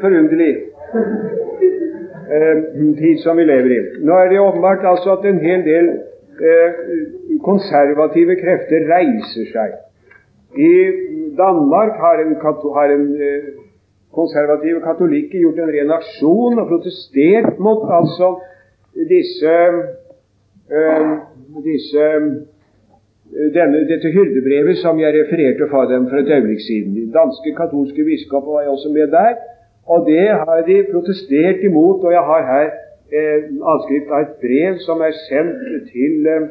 forunderlig 0.00 0.56
eh, 2.34 2.56
tid 3.02 3.22
som 3.24 3.38
vi 3.38 3.46
lever 3.48 3.74
i. 3.76 3.80
Nå 4.06 4.18
er 4.18 4.30
det 4.30 4.40
åpenbart 4.40 4.84
altså 4.92 5.16
at 5.16 5.26
en 5.28 5.40
hel 5.42 5.64
del 5.66 5.90
eh, 6.50 6.78
konservative 7.44 8.36
krefter 8.40 8.86
reiser 8.90 9.50
seg. 9.52 9.74
I 10.56 10.72
Danmark 11.38 11.98
har 12.04 12.22
en, 12.24 12.36
har 12.76 12.94
en 12.96 13.06
eh, 13.28 13.50
konservative 14.12 14.80
katolikker 14.84 15.44
gjort 15.44 15.60
en 15.62 15.74
ren 15.76 15.92
aksjon 15.98 16.60
og 16.60 16.68
protestert 16.68 17.58
mot 17.58 17.86
altså 18.00 18.34
disse, 19.08 19.54
eh, 20.72 21.12
disse 21.64 22.08
denne, 23.32 23.86
dette 23.88 24.12
hyrdebrevet 24.12 24.78
som 24.82 25.00
jeg 25.00 25.14
refererte 25.16 25.68
for 25.70 25.88
dem 25.88 26.08
for 26.10 26.20
et 26.20 26.30
øyeblikk 26.36 26.60
siden. 26.60 26.94
De 26.94 27.12
danske 27.12 27.54
katolske 27.56 28.04
biskoper 28.04 28.52
var 28.52 28.60
jeg 28.60 28.70
også 28.70 28.92
med 28.92 29.08
der. 29.16 29.34
Og 29.86 30.06
det 30.06 30.28
har 30.28 30.60
de 30.68 30.76
protestert 30.92 31.64
imot. 31.68 32.04
Og 32.04 32.12
jeg 32.12 32.24
har 32.30 32.42
her 32.52 32.68
eh, 33.18 33.44
avskrift 33.72 34.10
av 34.10 34.24
et 34.26 34.34
brev 34.44 34.78
som 34.86 35.00
er 35.04 35.14
sendt 35.28 35.90
til 35.92 36.26
eh, 36.34 36.48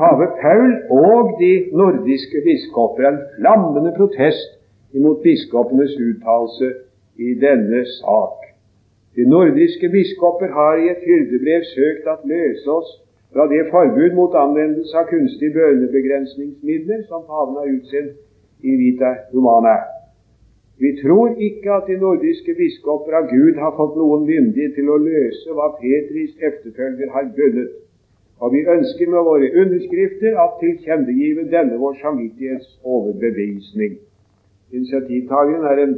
pave 0.00 0.26
Paul 0.42 0.72
og 0.90 1.36
de 1.40 1.52
nordiske 1.72 2.42
biskoper. 2.48 3.08
En 3.08 3.22
flammende 3.36 3.92
protest 3.96 4.50
imot 4.96 5.22
biskopenes 5.22 5.96
uttalelse 6.08 6.72
i 7.16 7.34
denne 7.46 7.84
sak. 8.00 8.46
De 9.16 9.24
nordiske 9.28 9.88
biskoper 9.88 10.48
har 10.58 10.76
i 10.76 10.90
et 10.92 11.02
hyrdebrev 11.08 11.62
søkt 11.74 12.04
at 12.14 12.24
løse 12.34 12.70
oss 12.78 12.90
fra 13.32 13.44
det 13.52 13.66
forbud 13.72 14.12
mot 14.18 14.34
anvendelse 14.44 14.96
av 15.00 15.08
kunstige 15.12 15.54
bønnebegrensningsmidler 15.56 17.04
som 17.08 17.24
paven 17.30 17.58
har 17.60 17.68
utsendt 17.76 18.16
i 18.64 18.76
Vita 18.82 19.10
Humana. 19.32 19.95
Vi 20.78 20.90
tror 21.02 21.28
ikke 21.48 21.72
at 21.72 21.86
de 21.88 21.96
nordiske 22.00 22.54
biskoper 22.58 23.12
av 23.18 23.28
Gud 23.32 23.54
har 23.64 23.72
fått 23.78 23.94
noen 23.96 24.26
myndighet 24.28 24.74
til 24.76 24.90
å 24.92 24.98
løse 25.00 25.54
hva 25.56 25.70
Petris 25.78 26.34
efterfølger 26.48 27.12
har 27.14 27.30
bundet, 27.38 27.70
og 28.40 28.52
vi 28.52 28.60
ønsker 28.68 29.08
med 29.08 29.24
våre 29.24 29.48
underskrifter 29.62 30.36
at 30.42 30.58
tilkjennegive 30.60 31.46
denne 31.54 31.78
vår 31.80 31.96
samvittighets 32.02 32.68
overbevisning. 32.84 33.96
Initiativtakeren 34.76 35.64
er 35.72 35.82
en, 35.86 35.96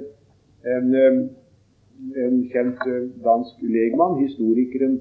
en, 0.76 0.88
en 2.22 2.40
kjent 2.52 2.86
eh, 2.86 3.10
dansk 3.26 3.66
legmann, 3.74 4.20
historikeren 4.22 5.00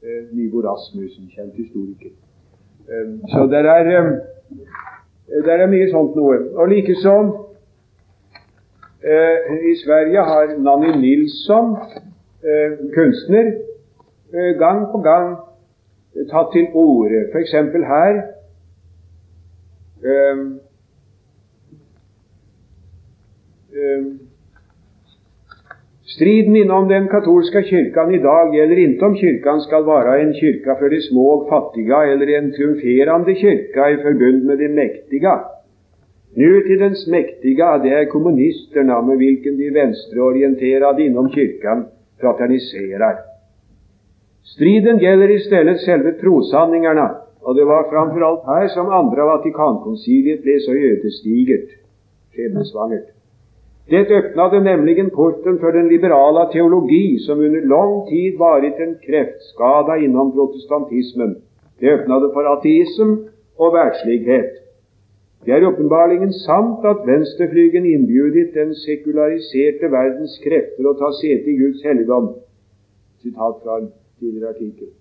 eh, 0.00 0.22
Nivo 0.32 0.64
Rasmussen, 0.64 1.28
kjent 1.36 1.60
historiker. 1.60 2.16
Så 3.28 3.46
det 3.46 3.58
er, 3.58 3.92
der 5.44 5.58
er 5.58 5.70
mye 5.70 5.90
sånt 5.92 6.16
noe. 6.18 6.38
Og 6.56 6.68
likeså 6.72 7.12
i 9.70 9.74
Sverige 9.84 10.20
har 10.30 10.46
Nanny 10.58 10.92
Nilsson, 11.00 11.76
eh, 12.44 12.78
kunstner, 12.94 13.52
eh, 14.34 14.52
gang 14.58 14.86
på 14.92 14.98
gang 14.98 15.36
tatt 16.30 16.52
til 16.52 16.66
orde. 16.74 17.26
F.eks. 17.32 17.52
her 17.86 18.22
Um, 20.04 20.60
um, 23.70 24.20
Striden 26.02 26.56
innom 26.56 26.88
den 26.88 27.06
katolske 27.08 27.62
kyrkan 27.62 28.10
i 28.14 28.18
dag 28.18 28.50
gjelder 28.52 28.80
ikke 28.82 29.06
om 29.06 29.14
kyrkan 29.16 29.60
skal 29.62 29.86
være 29.86 30.16
en 30.24 30.34
kyrka 30.34 30.74
for 30.80 30.90
de 30.90 30.98
små 31.06 31.26
og 31.36 31.46
fattige 31.52 32.00
eller 32.12 32.32
en 32.38 32.50
triumferende 32.56 33.34
kyrka 33.42 33.86
i 33.94 34.00
forbund 34.02 34.42
med 34.48 34.58
de 34.58 34.68
mäktiga. 34.80 35.36
Nutidens 36.36 37.06
mektige, 37.12 37.66
det 37.84 37.92
er 37.92 38.10
kommunisterna 38.12 39.00
med 39.04 39.16
hvilken 39.20 39.58
de 39.58 39.68
venstreorienterede 39.74 41.04
innom 41.04 41.28
kyrkan 41.30 41.84
fraterniserer. 42.20 43.18
Striden 44.54 44.98
gjelder 44.98 45.28
i 45.34 45.38
stedet 45.38 45.80
selve 45.80 46.14
trosanningarna, 46.22 47.08
og 47.42 47.56
det 47.56 47.66
var 47.66 47.90
framfor 47.90 48.24
alt 48.28 48.46
her 48.48 48.68
som 48.74 48.88
andre 49.00 49.26
Vatikankonciliet 49.28 50.40
ble 50.44 50.56
så 50.64 50.72
ödesdigert, 50.72 51.68
skjebnesvangert. 52.32 53.12
Det 53.90 54.06
åpnet 54.08 54.62
nemlig 54.62 55.10
porten 55.14 55.58
for 55.60 55.70
den 55.76 55.88
liberale 55.88 56.46
teologi 56.52 57.18
som 57.26 57.38
under 57.38 57.60
lang 57.74 57.94
tid 58.08 58.38
varit 58.38 58.80
en 58.80 58.96
kreftskada 59.06 59.96
innom 60.04 60.32
protestantismen. 60.32 61.36
Det 61.80 61.94
åpnet 61.94 62.32
for 62.32 62.52
ateisme 62.56 63.16
og 63.58 63.74
världslighet. 63.74 64.61
Det 65.46 65.54
er 65.54 65.64
åpenbaringen 65.66 66.32
sant 66.32 66.84
at 66.86 67.00
venstreflygen 67.06 67.86
innbjudet 67.90 68.52
den 68.54 68.74
sekulariserte 68.78 69.88
verdens 69.90 70.36
krefter 70.44 70.86
å 70.86 70.92
ta 71.00 71.08
sete 71.18 71.50
i 71.50 71.56
Guds 71.58 71.82
helligdom. 71.82 72.28
Sitat 73.24 73.56
fra 73.64 73.78
en 73.80 73.88
tidligere 74.20 74.52
artikkel. 74.54 74.92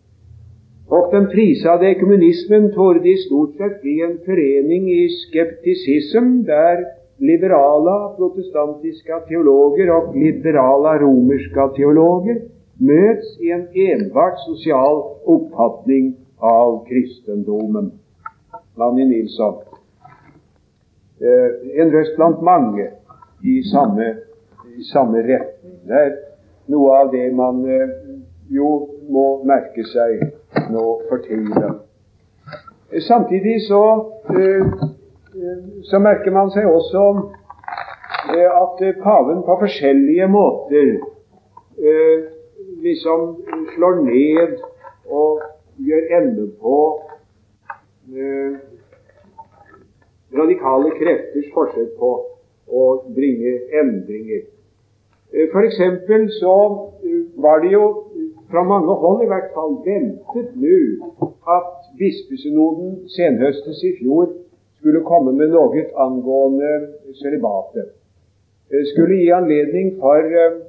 Og 0.89 1.11
den 1.13 1.27
prisade 1.29 1.93
kommunismen 1.99 2.71
torde 2.73 3.05
i 3.09 3.19
stort 3.27 3.53
sett 3.59 3.77
bli 3.83 3.99
en 4.01 4.17
forening 4.25 4.89
i 4.89 5.03
skeptisism, 5.19 6.41
der 6.49 6.81
liberala 7.21 7.97
protestantiske 8.17 9.21
teologer 9.29 9.93
og 9.93 10.15
liberala 10.17 10.97
romerske 11.03 11.67
teologer 11.77 12.41
møtes 12.81 13.35
i 13.45 13.53
en 13.53 13.67
enbart 13.87 14.41
sosial 14.47 15.03
oppfatning 15.35 16.15
av 16.41 16.81
kristendommen. 16.89 17.93
Lanny 18.81 19.05
Nilsson. 19.05 19.70
Eh, 21.21 21.81
en 21.81 21.93
røst 21.93 22.15
blant 22.15 22.41
mange 22.41 22.87
i 23.43 23.61
samme, 23.71 24.05
i 24.77 24.83
samme 24.93 25.17
retning. 25.17 25.75
Det 25.85 25.99
er 26.05 26.15
noe 26.73 26.95
av 26.97 27.11
det 27.13 27.27
man 27.37 27.59
eh, 27.69 27.91
jo 28.49 28.69
må 29.13 29.25
merke 29.45 29.85
seg 29.85 30.23
nå 30.73 30.85
for 31.09 31.21
tida. 31.27 31.75
Samtidig 33.05 33.59
så, 33.67 33.83
eh, 34.33 34.65
så 35.91 36.01
merker 36.01 36.33
man 36.33 36.49
seg 36.55 36.65
også 36.65 37.05
at 38.31 38.81
paven 39.03 39.45
på 39.45 39.55
forskjellige 39.61 40.27
måter 40.29 40.91
liksom 42.83 43.23
slår 43.73 44.01
ned 44.05 44.59
og 45.09 45.41
gjør 45.81 46.11
ende 46.17 46.45
på 46.61 46.75
radikale 50.37 50.91
krefters 50.99 51.49
forsøk 51.53 51.95
på 51.99 52.11
å 52.71 52.85
bringe 53.15 53.53
endringer. 53.81 54.45
Eh, 55.33 55.47
for 55.51 55.63
eksempel 55.67 56.27
så 56.39 56.55
eh, 57.03 57.23
var 57.43 57.61
det 57.63 57.73
jo 57.73 57.85
fra 58.51 58.63
mange 58.67 58.95
hold 59.03 59.23
i 59.23 59.29
hvert 59.31 59.51
fall 59.55 59.77
ventet 59.85 60.55
nå 60.59 60.79
at 61.55 61.91
bispesynoden 61.99 62.97
senhøstes 63.15 63.83
i 63.87 63.93
fjor 63.99 64.27
skulle 64.81 65.03
komme 65.07 65.31
med 65.37 65.53
noe 65.53 65.85
angående 66.05 66.71
sølibatet. 67.21 67.93
Eh, 68.71 68.85
skulle 68.93 69.21
gi 69.21 69.31
anledning 69.35 69.95
for 69.99 70.59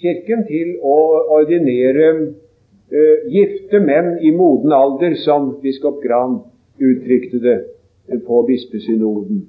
Kirken 0.00 0.46
til 0.48 0.78
å 0.80 0.96
ordinere 1.36 2.06
gifte 3.30 3.78
menn 3.84 4.14
i 4.24 4.30
moden 4.32 4.72
alder, 4.72 5.12
som 5.20 5.50
biskop 5.60 6.00
Gran 6.02 6.38
uttrykte 6.80 7.38
det 7.44 7.58
på 8.26 8.42
bispesynoden. 8.42 9.48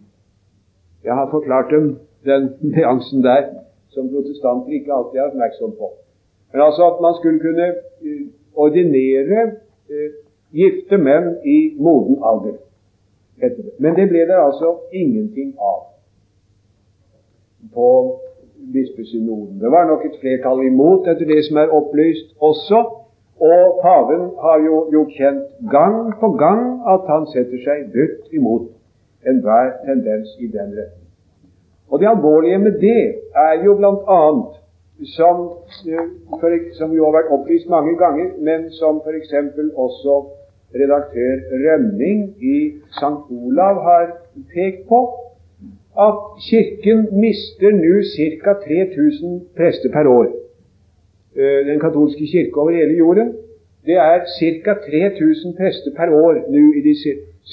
Jeg 1.04 1.14
har 1.14 1.28
forklart 1.32 1.72
dem 1.72 1.98
den 2.26 2.50
nyansen 2.62 3.24
der 3.24 3.44
som 3.90 4.10
protestanter 4.10 4.72
ikke 4.78 4.94
alltid 4.94 5.20
er 5.20 5.28
oppmerksom 5.30 5.72
på. 5.80 5.88
Men 6.52 6.62
altså 6.62 6.84
at 6.92 7.02
man 7.02 7.14
skulle 7.20 7.40
kunne 7.40 7.68
eh, 8.06 8.26
ordinere 8.54 9.40
eh, 9.90 10.12
gifte 10.52 10.98
menn 10.98 11.36
i 11.46 11.76
moden 11.80 12.18
alder. 12.24 12.58
Men 13.80 13.96
det 13.96 14.10
ble 14.10 14.22
det 14.30 14.38
altså 14.38 14.76
ingenting 14.94 15.56
av 15.60 15.80
på 17.74 17.88
bispesynoden. 18.74 19.60
Det 19.60 19.72
var 19.72 19.88
nok 19.88 20.06
et 20.06 20.20
flertall 20.22 20.66
imot, 20.66 21.08
etter 21.08 21.26
det 21.26 21.46
som 21.48 21.58
er 21.58 21.74
opplyst 21.74 22.36
også. 22.40 22.84
Og 23.42 23.80
paven 23.82 24.24
har 24.44 24.58
jo 24.66 24.76
gjort 24.92 25.14
kjent 25.18 25.46
gang 25.72 26.14
på 26.22 26.30
gang 26.44 26.66
at 26.94 27.08
han 27.10 27.26
setter 27.34 27.62
seg 27.66 27.88
dødt 27.96 28.34
imot 28.38 28.68
enhver 29.28 29.72
tendens 29.86 30.36
i 30.40 30.48
den 30.48 30.76
retning. 30.78 31.08
Og 31.90 32.00
det 32.00 32.08
alvorlige 32.08 32.58
med 32.58 32.78
det 32.82 33.02
er 33.36 33.64
jo 33.66 33.74
bl.a. 33.80 34.22
Som, 35.18 35.38
eh, 35.90 36.62
som 36.78 36.92
jo 36.94 37.08
har 37.08 37.16
vært 37.16 37.32
opplyst 37.34 37.70
mange 37.70 37.96
ganger, 37.98 38.28
men 38.38 38.70
som 38.72 39.02
f.eks. 39.02 39.34
også 39.76 40.18
redaktør 40.76 41.42
Rønning 41.64 42.20
i 42.38 42.58
St. 42.94 43.26
Olav 43.32 43.82
har 43.88 44.06
pekt 44.54 44.86
på, 44.90 45.02
at 46.06 46.20
Kirken 46.46 47.08
mister 47.24 47.74
nå 47.74 47.96
ca. 48.14 48.54
3000 48.68 49.42
prester 49.58 49.90
per 49.92 50.08
år. 50.08 50.30
Eh, 51.36 51.66
den 51.68 51.80
katolske 51.80 52.28
kirke 52.28 52.58
over 52.58 52.72
hele 52.72 52.98
jorden. 52.98 53.36
Det 53.86 53.96
er 53.96 54.20
ca. 54.40 54.74
3000 54.74 55.56
prester 55.58 55.92
per 55.96 56.10
år 56.26 56.34
nå 56.52 56.64
i 56.80 56.82
de 56.88 56.96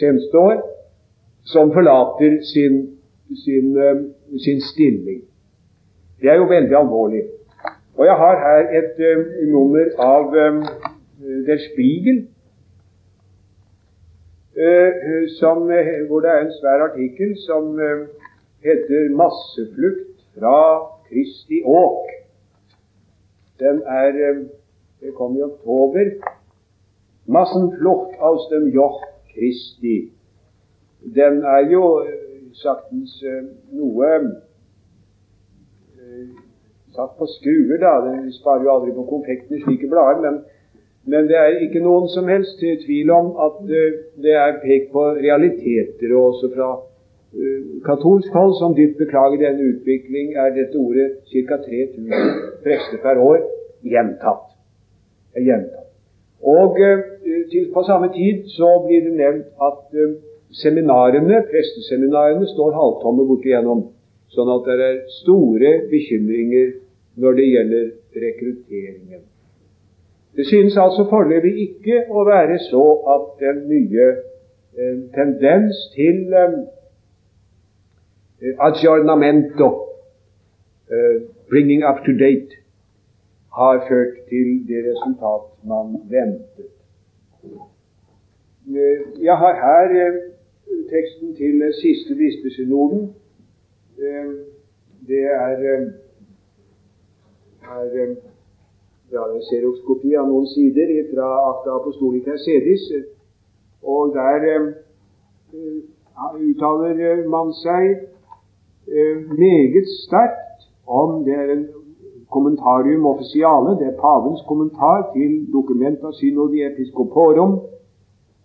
seneste 0.00 0.38
år 0.38 0.56
som 1.44 1.72
forlater 1.72 2.42
sin, 2.52 2.74
sin, 3.44 3.76
eh, 3.78 4.00
sin, 4.44 4.60
stilling. 4.60 5.22
Det 6.20 6.30
er 6.30 6.34
jo 6.34 6.44
veldig 6.44 6.76
alvorlig. 6.76 7.22
Og 7.96 8.04
jeg 8.06 8.16
har 8.22 8.34
her 8.46 8.62
et 8.80 8.96
um, 9.12 9.24
nummer 9.54 9.86
av 9.98 10.26
um, 10.26 10.62
Der 11.46 11.58
Spiegel, 11.68 12.26
uh, 14.56 14.92
som, 15.38 15.58
hvor 16.08 16.20
det 16.20 16.30
er 16.30 16.40
en 16.40 16.52
svær 16.60 16.78
artikkel 16.90 17.36
som 17.46 17.78
heter 18.66 19.08
'Masseflukt 19.16 20.14
fra 20.34 20.58
Kristi 21.08 21.62
åk'. 21.64 22.17
Den 23.60 23.82
er 23.86 24.08
eh, 24.08 24.46
Det 25.00 25.14
kom 25.14 25.36
i 25.36 25.42
oktober. 25.42 26.10
Massenflucht 27.26 28.18
aus 28.18 28.48
dem 28.50 28.68
Joch 28.68 29.02
Christi. 29.30 30.10
Den 31.14 31.42
er 31.42 31.70
jo 31.70 32.00
eh, 32.02 32.50
saktens 32.52 33.22
eh, 33.22 33.44
noe 33.70 34.10
satt 36.98 37.14
på 37.18 37.26
skruer, 37.30 37.78
da. 37.78 37.94
Den 38.06 38.32
sparer 38.32 38.64
jo 38.66 38.74
aldri 38.74 38.94
på 38.96 39.06
konfektene, 39.06 39.60
slike 39.62 39.90
blader. 39.90 40.22
Men, 40.24 40.40
men, 41.04 41.28
det 41.30 41.38
er 41.38 41.60
ikke 41.62 41.82
noen 41.84 42.08
som 42.10 42.28
helst 42.30 42.58
tvil 42.58 43.12
om 43.14 43.30
at 43.46 43.60
det 44.24 44.34
er 44.34 44.58
pekt 44.64 44.90
på 44.92 45.04
realiteter, 45.20 46.14
og 46.16 46.32
også 46.32 46.50
fra 46.56 46.72
katolsk 47.84 48.32
hold, 48.32 48.54
som 48.60 48.74
dypt 48.76 48.96
beklager 48.98 49.38
denne 49.42 49.66
utvikling, 49.72 50.32
er 50.36 50.54
dette 50.56 50.78
ordet 50.80 51.08
ca. 51.28 51.58
3000 51.66 52.08
prester 52.64 53.02
per 53.02 53.20
år 53.20 53.42
gjentatt. 53.84 54.48
gjentatt. 55.36 55.90
Og 56.42 56.78
uh, 56.78 57.04
til, 57.50 57.68
på 57.74 57.82
samme 57.86 58.08
tid 58.14 58.48
så 58.56 58.70
blir 58.86 59.04
det 59.04 59.14
nevnt 59.18 59.48
at 59.68 59.82
seminarene, 60.62 61.42
presteseminarene 61.50 62.46
står 62.54 62.76
halvtomme 62.80 63.26
bortigjennom. 63.28 63.88
sånn 64.28 64.50
at 64.52 64.66
det 64.68 64.84
er 64.84 64.96
store 65.22 65.70
bekymringer 65.88 66.72
når 67.16 67.36
det 67.38 67.46
gjelder 67.48 67.84
rekrutteringen. 68.24 69.22
Det 70.36 70.46
synes 70.46 70.76
altså 70.76 71.06
foreløpig 71.10 71.54
ikke 71.64 72.02
å 72.12 72.24
være 72.28 72.58
så 72.68 72.82
at 73.14 73.30
den 73.40 73.62
nye 73.70 74.08
eh, 74.12 74.98
tendens 75.16 75.80
til 75.96 76.34
eh, 76.36 76.58
aggiornamento, 78.58 79.68
eh, 80.90 81.22
bringing 81.48 81.82
up 81.84 82.04
to 82.04 82.12
date, 82.12 82.54
har 83.58 83.86
ført 83.88 84.14
til 84.28 84.48
det 84.68 84.80
resultat 84.90 85.42
man 85.64 85.86
ventet. 86.10 86.70
Eh, 88.76 89.24
jeg 89.24 89.36
har 89.42 89.54
her 89.66 89.88
eh, 90.06 90.16
teksten 90.92 91.34
til 91.34 91.62
siste 91.82 92.14
bispesynoden. 92.14 93.14
Eh, 93.98 94.30
det 95.08 95.24
er, 95.24 95.56
er 97.62 98.16
ja, 99.12 99.22
en 99.34 99.42
serokskopi 99.50 100.12
av 100.20 100.28
noen 100.28 100.46
sider 100.52 100.92
fra 101.14 101.28
Akta 101.50 101.78
Apostolica 101.80 102.36
Sedis. 102.44 102.84
Og 103.82 104.12
der 104.14 104.40
uttaler 106.50 107.24
man 107.34 107.54
seg 107.62 108.04
meget 109.38 109.86
sterkt 110.04 110.58
om 110.86 111.24
det 111.24 111.34
er 111.34 111.52
en 111.52 111.66
kommentarium 112.30 113.06
officiale, 113.06 113.70
det 113.80 113.86
er 113.86 114.00
pavens 114.00 114.40
kommentar 114.48 115.10
til 115.14 115.52
Documenta 115.52 116.08
synodi 116.12 116.62
episcoporum 116.62 117.60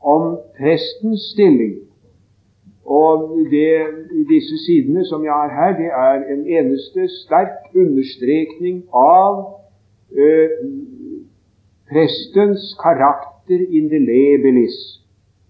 om 0.04 0.38
prestens 0.58 1.22
stilling. 1.34 1.74
Og 2.86 3.38
det, 3.52 3.72
disse 4.34 4.56
sidene 4.66 5.06
som 5.06 5.24
jeg 5.24 5.34
har 5.34 5.50
her, 5.60 5.72
det 5.82 5.90
er 6.06 6.16
en 6.34 6.44
eneste 6.58 7.08
sterk 7.24 7.56
understrekning 7.76 8.84
av 8.94 9.60
øh, 10.12 10.50
prestens 11.92 12.64
karakter 12.84 13.62
indelebilis, 13.80 14.78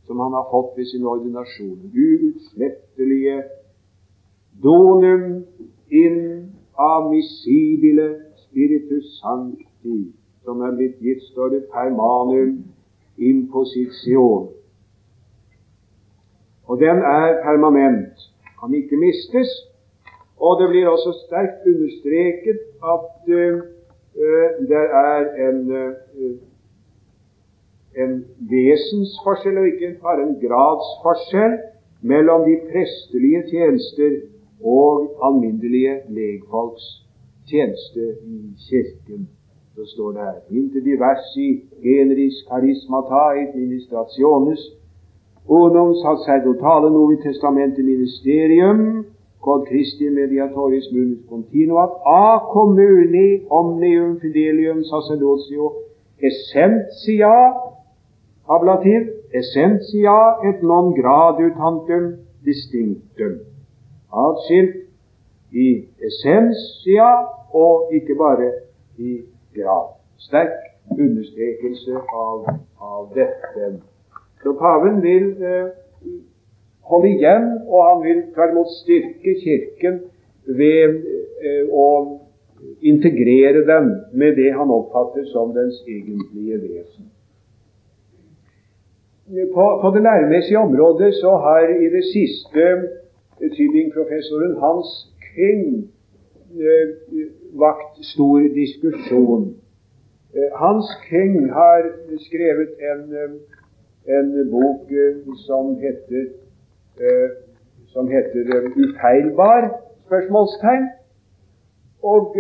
som 0.06 0.20
han 0.20 0.32
har 0.38 0.46
fått 0.52 0.78
ved 0.78 0.86
sin 0.86 1.06
ordinasjon. 1.06 1.80
Uutslettelige 2.06 3.44
donum 4.62 5.46
in 5.90 6.50
amissibile 6.78 8.08
spiritus 8.46 9.20
sancti, 9.22 10.14
som 10.44 10.62
er 10.62 10.76
blitt 10.78 11.00
gitt, 11.02 11.22
står 11.32 11.50
det 11.50 11.64
permanum 11.74 12.64
imposisjon. 13.18 14.50
Og 16.68 16.80
den 16.80 16.98
er 16.98 17.44
permanent, 17.44 18.18
kan 18.60 18.74
ikke 18.74 18.98
mistes. 18.98 19.50
Og 20.38 20.62
det 20.62 20.70
blir 20.70 20.88
også 20.88 21.12
sterkt 21.26 21.68
understreket 21.68 22.60
at 22.94 23.12
uh, 23.28 23.60
det 24.70 24.86
er 25.10 25.22
en, 25.48 25.60
uh, 25.72 26.34
en 28.04 28.14
vesensforskjell, 28.52 29.58
og 29.58 29.68
ikke 29.68 29.96
bare 30.02 30.24
en 30.28 30.36
gradsforskjell, 30.46 31.58
mellom 32.02 32.42
de 32.50 32.56
prestelige 32.72 33.44
tjenester 33.52 34.12
og 34.64 35.08
alminnelige 35.26 35.96
legfolks 36.10 36.84
tjeneste 37.50 38.04
i 38.26 38.38
Kirken. 38.66 39.30
Så 39.76 39.86
står 39.94 40.12
det 40.12 40.22
her 40.22 40.58
Inter 40.58 40.82
diversi 40.92 41.48
generis 41.84 42.38
et 43.42 43.56
ministrationes 43.56 44.60
unum 45.48 45.96
sacerdotale 45.96 46.90
novi 46.90 47.16
testamente 47.24 47.84
ministerium 47.84 49.06
quod 49.44 49.66
Christi 49.68 50.10
mediatoris 50.10 50.88
munus 50.94 51.20
continuat 51.30 51.92
a 52.06 52.40
communi 52.54 53.28
omnium 53.50 54.20
fidelium 54.22 54.84
sacerdotio 54.84 55.66
essentia 56.30 57.36
ablativ 58.56 59.02
essentia 59.40 60.20
et 60.50 60.64
non 60.64 60.94
gradutantum 61.00 62.04
distinctum 62.46 63.53
atskilt 64.14 64.76
i 65.54 65.68
essensia 66.08 67.10
og 67.54 67.94
ikke 67.94 68.16
bare 68.18 68.52
i 68.98 69.22
grad. 69.56 69.94
Sterk 70.18 70.60
understrekelse 70.92 72.02
av, 72.14 72.48
av 72.82 73.10
dette. 73.16 73.70
Så 74.44 74.54
paven 74.60 75.02
vil 75.04 75.30
eh, 75.44 75.70
holde 76.90 77.14
igjen, 77.14 77.48
og 77.68 77.86
han 77.90 78.04
vil 78.04 78.22
tvert 78.36 78.74
styrke 78.82 79.36
Kirken 79.44 80.02
ved 80.46 81.00
eh, 81.44 81.66
å 81.72 81.88
integrere 82.84 83.64
dem 83.68 83.90
med 84.14 84.36
det 84.40 84.52
han 84.56 84.72
oppfatter 84.72 85.26
som 85.32 85.54
dens 85.56 85.80
egentlige 85.88 86.60
vesen. 86.64 87.10
På, 89.54 89.66
på 89.82 89.92
det 89.96 90.04
læremessige 90.04 90.60
området 90.60 91.14
så 91.22 91.38
har 91.46 91.70
i 91.72 91.88
det 91.90 92.04
siste 92.12 92.66
Tybing-professoren 93.40 94.56
Hans 94.62 95.14
King 95.34 95.90
eh, 96.54 96.88
vakt 97.54 98.06
stor 98.06 98.40
diskusjon. 98.54 99.56
Eh, 100.34 100.52
Hans 100.54 100.86
King 101.10 101.50
har 101.52 101.84
skrevet 102.28 102.72
en, 102.92 103.14
eh, 103.14 104.18
en 104.18 104.50
bok 104.52 104.92
som 105.48 105.76
heter, 105.80 106.26
som 107.88 108.08
heter 108.08 108.44
'Ufeilbar?' 108.76 109.80
spørsmålstegn. 110.06 110.86
Og 112.04 112.36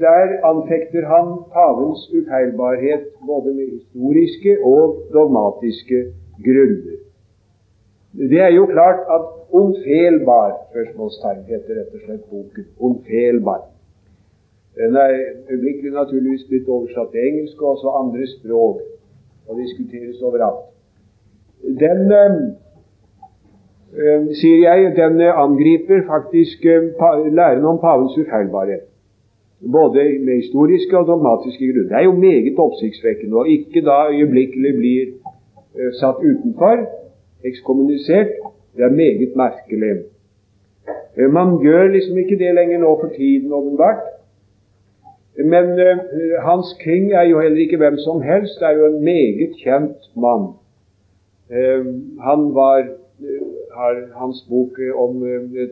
der 0.00 0.26
anfekter 0.50 1.06
han 1.06 1.26
pavens 1.52 2.00
ufeilbarhet 2.12 3.04
både 3.26 3.54
med 3.54 3.66
historiske 3.76 4.58
og 4.64 5.02
dogmatiske 5.12 5.98
grunner. 6.44 6.96
Det 8.12 8.40
er 8.40 8.52
jo 8.58 8.66
klart 8.66 9.00
at 9.16 9.37
'Onfelbar' 9.52 10.56
spørsmålstegn 10.70 11.42
heter 11.52 11.72
rett 11.78 11.94
og 11.96 12.00
slett 12.04 12.24
boken. 12.30 12.64
Onfelbar. 12.86 13.60
Den 14.80 14.96
er 14.96 15.10
øyeblikkelig 15.50 15.92
naturligvis 15.92 16.44
blitt 16.48 16.68
oversatt 16.68 17.10
til 17.12 17.20
engelsk 17.28 17.62
og 17.62 17.68
også 17.74 17.88
andre 18.02 18.26
språk 18.34 18.76
og 19.48 19.52
diskuteres 19.62 20.22
overalt. 20.22 20.60
Den, 21.84 22.00
øh, 24.00 24.20
sier 24.40 24.60
jeg, 24.68 24.78
den 25.00 25.20
angriper 25.20 25.98
faktisk 26.12 26.58
øh, 26.74 26.82
læren 27.38 27.64
om 27.64 27.78
pavens 27.86 28.18
ufeilbarhet. 28.18 28.84
Både 29.72 30.02
med 30.26 30.34
historiske 30.42 30.98
og 30.98 31.06
dogmatiske 31.06 31.64
grunner. 31.68 31.88
Det 31.88 31.96
er 32.00 32.04
jo 32.10 32.12
meget 32.26 32.58
oppsiktsvekkende, 32.58 33.36
og 33.36 33.48
ikke 33.48 33.80
da 33.88 33.96
øyeblikkelig 34.12 34.72
blir 34.80 35.02
satt 36.00 36.18
utenfor, 36.30 36.76
ekskommunisert. 37.44 38.30
Det 38.78 38.84
er 38.86 38.94
meget 38.94 39.32
merkelig. 39.36 40.04
Man 41.34 41.58
gjør 41.62 41.88
liksom 41.90 42.18
ikke 42.18 42.38
det 42.38 42.54
lenger 42.54 42.78
nå 42.78 42.90
for 43.00 43.10
tiden, 43.16 43.52
åpenbart. 43.52 44.02
Men 45.38 45.64
uh, 45.88 45.98
Hans 46.48 46.76
King 46.82 47.12
er 47.12 47.22
jo 47.22 47.40
heller 47.40 47.58
ikke 47.58 47.76
hvem 47.76 47.96
som 47.98 48.22
helst. 48.22 48.60
Det 48.60 48.66
er 48.66 48.78
jo 48.78 48.86
en 48.86 49.04
meget 49.04 49.50
kjent 49.64 50.00
mann. 50.16 50.44
Uh, 51.50 51.86
han 52.28 52.54
var 52.54 52.86
Hans 54.20 54.46
bok 54.50 54.78
om 54.94 55.22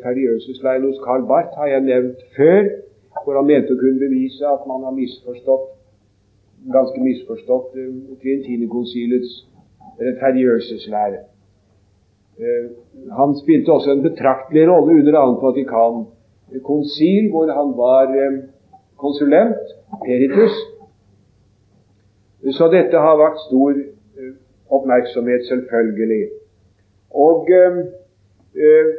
Terjøsesleiren 0.02 0.82
hos 0.82 0.98
Karl 1.04 1.26
Barth 1.26 1.58
har 1.58 1.66
jeg 1.66 1.80
nevnt 1.80 2.18
før, 2.36 2.62
hvor 3.24 3.36
han 3.38 3.46
mente 3.46 3.74
å 3.74 3.80
kunne 3.80 3.98
bevise 3.98 4.46
at 4.46 4.66
man 4.66 4.84
har 4.86 4.94
misforstått 4.94 5.66
ganske 6.72 7.00
misforstått 7.00 7.72
Trientinekonsilets 8.22 9.32
rettferdiggjørelseslære. 10.00 11.18
Han 13.16 13.34
spilte 13.38 13.72
også 13.72 13.94
en 13.94 14.02
betraktelig 14.04 14.66
rolle 14.68 14.98
under 15.00 15.18
annet 15.20 15.44
Vatikan-konsil, 15.44 17.30
hvor 17.32 17.52
han 17.58 17.70
var 17.78 18.12
konsulent, 19.00 19.62
Peritus. 20.04 20.56
Så 22.58 22.68
dette 22.68 23.00
har 23.00 23.16
vakt 23.16 23.40
stor 23.46 23.72
eh, 23.72 24.34
oppmerksomhet, 24.68 25.46
selvfølgelig. 25.48 26.26
Og 27.14 27.48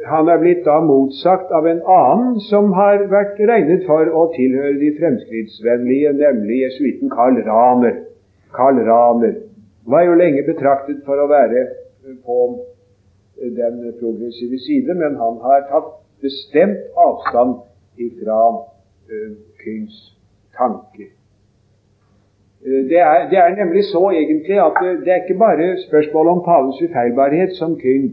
han 0.06 0.28
er 0.30 0.38
blitt 0.38 0.60
da 0.66 0.76
motsagt 0.86 1.50
av 1.54 1.66
en 1.66 1.80
annen 1.82 2.36
som 2.46 2.70
har 2.76 3.00
vært 3.10 3.40
regnet 3.50 3.86
for 3.88 4.06
å 4.06 4.28
tilhøre 4.36 4.76
de 4.78 4.92
fremskrittsvennlige, 5.00 6.12
nemlig 6.20 6.60
jesuitten 6.62 7.10
Karl 7.10 7.40
Rahner. 7.46 7.96
Karl 8.54 8.78
Rahner 8.86 9.34
var 9.90 10.06
jo 10.06 10.14
lenge 10.20 10.44
betraktet 10.46 11.02
for 11.06 11.18
å 11.18 11.26
være 11.30 11.64
på 12.22 12.38
den 13.40 13.80
progressive 14.00 14.58
side, 14.66 14.94
men 14.94 15.16
han 15.22 15.38
har 15.44 15.66
tatt 15.70 15.92
bestemt 16.22 16.82
avstand 16.98 17.60
ifra 17.98 18.40
uh, 18.58 19.32
tanke. 20.58 21.06
Eh, 22.66 22.82
det 22.90 22.98
er, 22.98 23.28
det 23.30 23.38
er, 23.38 23.56
nemlig 23.62 23.84
så 23.84 24.02
egentlig 24.10 24.58
at 24.68 24.78
det 25.04 25.10
er 25.12 25.22
ikke 25.22 25.44
bare 25.46 25.66
spørsmålet 25.86 26.30
om 26.30 26.44
pavens 26.48 26.82
ufeilbarhet 26.86 27.52
som 27.60 27.80
King 27.80 28.04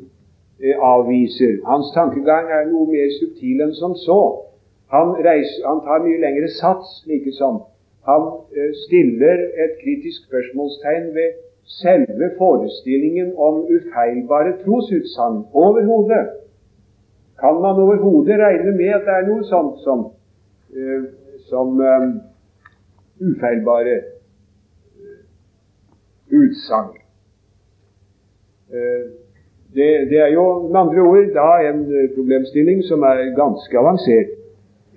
eh, 0.63 0.75
avviser. 0.93 1.53
Hans 1.71 1.87
tankegang 1.97 2.45
er 2.57 2.67
noe 2.71 2.85
mer 2.93 3.09
subtil 3.19 3.63
enn 3.65 3.73
som 3.81 3.95
så. 4.07 4.21
Han, 4.93 5.07
reiser, 5.27 5.65
han 5.69 5.81
tar 5.87 6.05
mye 6.05 6.21
lengre 6.25 6.49
sats, 6.61 7.01
likesom. 7.09 7.63
Han 8.09 8.21
eh, 8.57 8.71
stiller 8.85 9.37
et 9.63 9.73
kritisk 9.81 10.27
spørsmålstegn 10.27 11.09
ved 11.17 11.29
selve 11.65 12.31
forestillingen 12.37 13.33
om 13.37 13.65
ufeilbare 13.69 14.53
trosutsagn 14.63 15.45
overhodet. 15.53 16.27
Kan 17.39 17.61
man 17.61 17.79
overhodet 17.83 18.39
regne 18.39 18.71
med 18.71 18.93
at 18.95 19.07
det 19.07 19.15
er 19.17 19.27
noe 19.29 19.43
sånt 19.49 19.81
som 19.83 20.05
uh, 20.75 21.05
som 21.49 21.79
um, 21.79 22.21
ufeilbare 23.19 23.95
uh, 23.97 25.19
utsagn. 26.39 26.97
Uh, 28.69 29.11
det, 29.75 30.09
det, 30.09 30.19
er 30.19 30.31
jo 30.33 30.67
med 30.67 30.79
andre 30.79 31.01
ord 31.01 31.33
da 31.35 31.49
en 31.69 31.81
problemstilling 32.15 32.83
som 32.83 33.03
er 33.03 33.35
ganske 33.35 33.79
avansert 33.79 34.31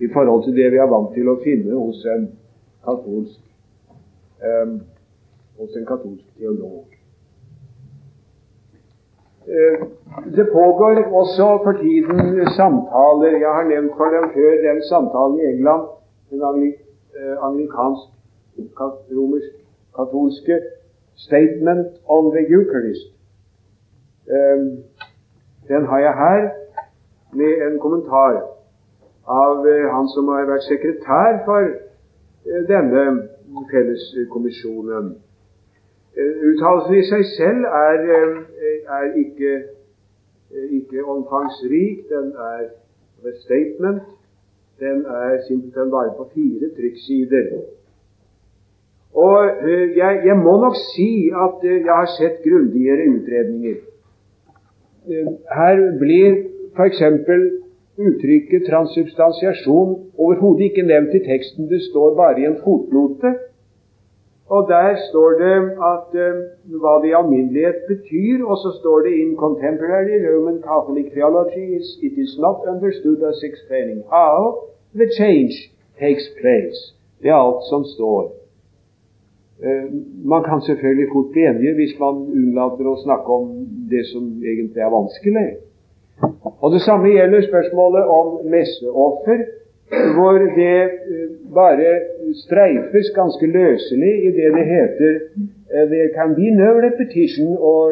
i 0.01 0.09
forhold 0.13 0.45
til 0.45 0.55
det 0.57 0.71
vi 0.73 0.79
er 0.79 0.91
vant 0.91 1.11
til 1.15 1.29
å 1.29 1.41
finne 1.43 1.75
hos 1.75 2.05
en 2.07 2.29
katolsk, 2.87 3.41
um, 4.47 4.77
hos 5.59 5.77
en 5.77 5.87
katolsk 5.87 6.25
teolog. 6.39 6.85
Det 10.37 10.47
pågår 10.53 10.95
også 11.21 11.47
for 11.65 11.73
tiden 11.73 12.47
samtaler. 12.59 13.33
Jeg 13.45 13.53
har 13.57 13.65
nevnt 13.73 13.93
for 13.97 14.09
dem 14.15 14.25
før 14.35 14.51
den 14.69 14.79
samtalen 14.91 15.37
i 15.41 15.45
England 15.53 15.85
den 16.31 16.75
eh, 17.19 17.37
anglikansk-romersk 17.47 19.53
katolske 19.97 20.57
Statement 21.17 21.87
on 22.07 22.35
the 22.35 22.43
Eucharist. 22.55 23.09
Ehm, 24.35 24.69
den 25.69 25.87
har 25.87 25.99
jeg 25.99 26.15
her 26.15 26.51
med 27.33 27.67
en 27.67 27.79
kommentar 27.79 28.43
av 29.27 29.67
eh, 29.67 29.95
han 29.95 30.09
som 30.09 30.29
har 30.29 30.45
vært 30.47 30.63
sekretær 30.69 31.45
for 31.45 31.61
eh, 31.61 31.69
denne 32.69 33.29
felleskommisjonen. 33.73 35.17
Uttalelsen 36.19 36.95
i 36.99 37.03
seg 37.07 37.25
selv 37.37 37.67
er, 37.71 38.07
er 38.99 39.11
ikke, 39.23 39.53
ikke 40.81 41.05
omfangsrik. 41.05 42.07
Den 42.11 42.33
er 42.35 42.65
et 43.29 43.43
statement 43.45 44.03
den 44.81 44.99
er 45.07 45.43
simpelthen 45.49 45.91
bare 45.91 46.13
på 46.17 46.25
fire 46.35 46.67
trykksider. 46.77 47.45
Og 49.15 49.39
jeg, 49.97 50.23
jeg, 50.29 50.37
må 50.37 50.53
nok 50.65 50.77
si 50.95 51.11
at 51.47 51.57
jeg 51.71 51.95
har 52.01 52.11
sett 52.19 52.37
grundigere 52.47 53.09
utredninger. 53.17 53.79
her 55.59 55.77
blir 56.03 56.31
f.eks. 56.77 57.03
uttrykket 58.09 58.67
transsubstansiasjon 58.71 59.91
overhodet 60.19 60.65
ikke 60.69 60.83
nevnt 60.83 61.15
i 61.15 61.25
teksten. 61.31 61.69
Det 61.69 61.83
står 61.91 62.15
bare 62.15 62.41
i 62.41 62.47
en 62.47 62.59
fotnote. 62.65 63.35
Og 64.55 64.61
der 64.69 64.89
står 65.09 65.31
det 65.45 65.57
at 65.93 66.11
uh, 66.25 66.37
hva 66.81 66.93
det 67.03 67.09
i 67.11 67.19
alminnelighet 67.21 67.79
betyr, 67.93 68.37
og 68.51 68.57
så 68.63 68.71
står 68.81 68.99
det 69.07 69.13
in 69.23 69.33
contemporary 69.45 70.17
Roman 70.29 70.59
Catholic 70.69 71.07
theology 71.17 71.65
is, 71.79 71.87
it 72.09 72.15
is 72.25 72.33
not 72.45 72.59
understood 72.73 73.21
as 73.31 73.39
explaining 73.51 74.01
how 74.17 74.35
the 75.01 75.09
change 75.21 75.55
takes 76.03 76.27
place. 76.41 76.81
Det 77.21 77.29
er 77.31 77.41
alt 77.47 77.63
som 77.73 77.83
står. 77.95 78.23
Uh, 79.65 79.87
man 80.33 80.43
kan 80.49 80.61
selvfølgelig 80.69 81.09
fort 81.13 81.29
bli 81.33 81.43
enige 81.51 81.75
hvis 81.79 81.95
man 82.05 82.15
unnlater 82.39 82.85
å 82.89 83.03
snakke 83.07 83.29
om 83.41 83.47
det 83.93 84.05
som 84.13 84.23
egentlig 84.53 84.81
er 84.87 84.97
vanskelig. 85.01 85.49
Og 86.63 86.69
Det 86.75 86.83
samme 86.89 87.09
gjelder 87.17 87.49
spørsmålet 87.51 88.05
om 88.19 88.27
messeoffer 88.55 89.39
hvor 89.91 90.39
det 90.61 90.81
eh, 90.83 91.29
bare 91.55 91.93
streifes 92.45 93.09
ganske 93.15 93.47
løselig 93.47 94.13
i 94.27 94.31
det 94.39 94.49
det 94.57 94.67
heter 94.75 95.15
eh, 95.75 95.85
There 95.93 96.11
can 96.19 96.35
be 96.35 96.51
no 96.51 96.71
repetition 96.87 97.57
or 97.59 97.85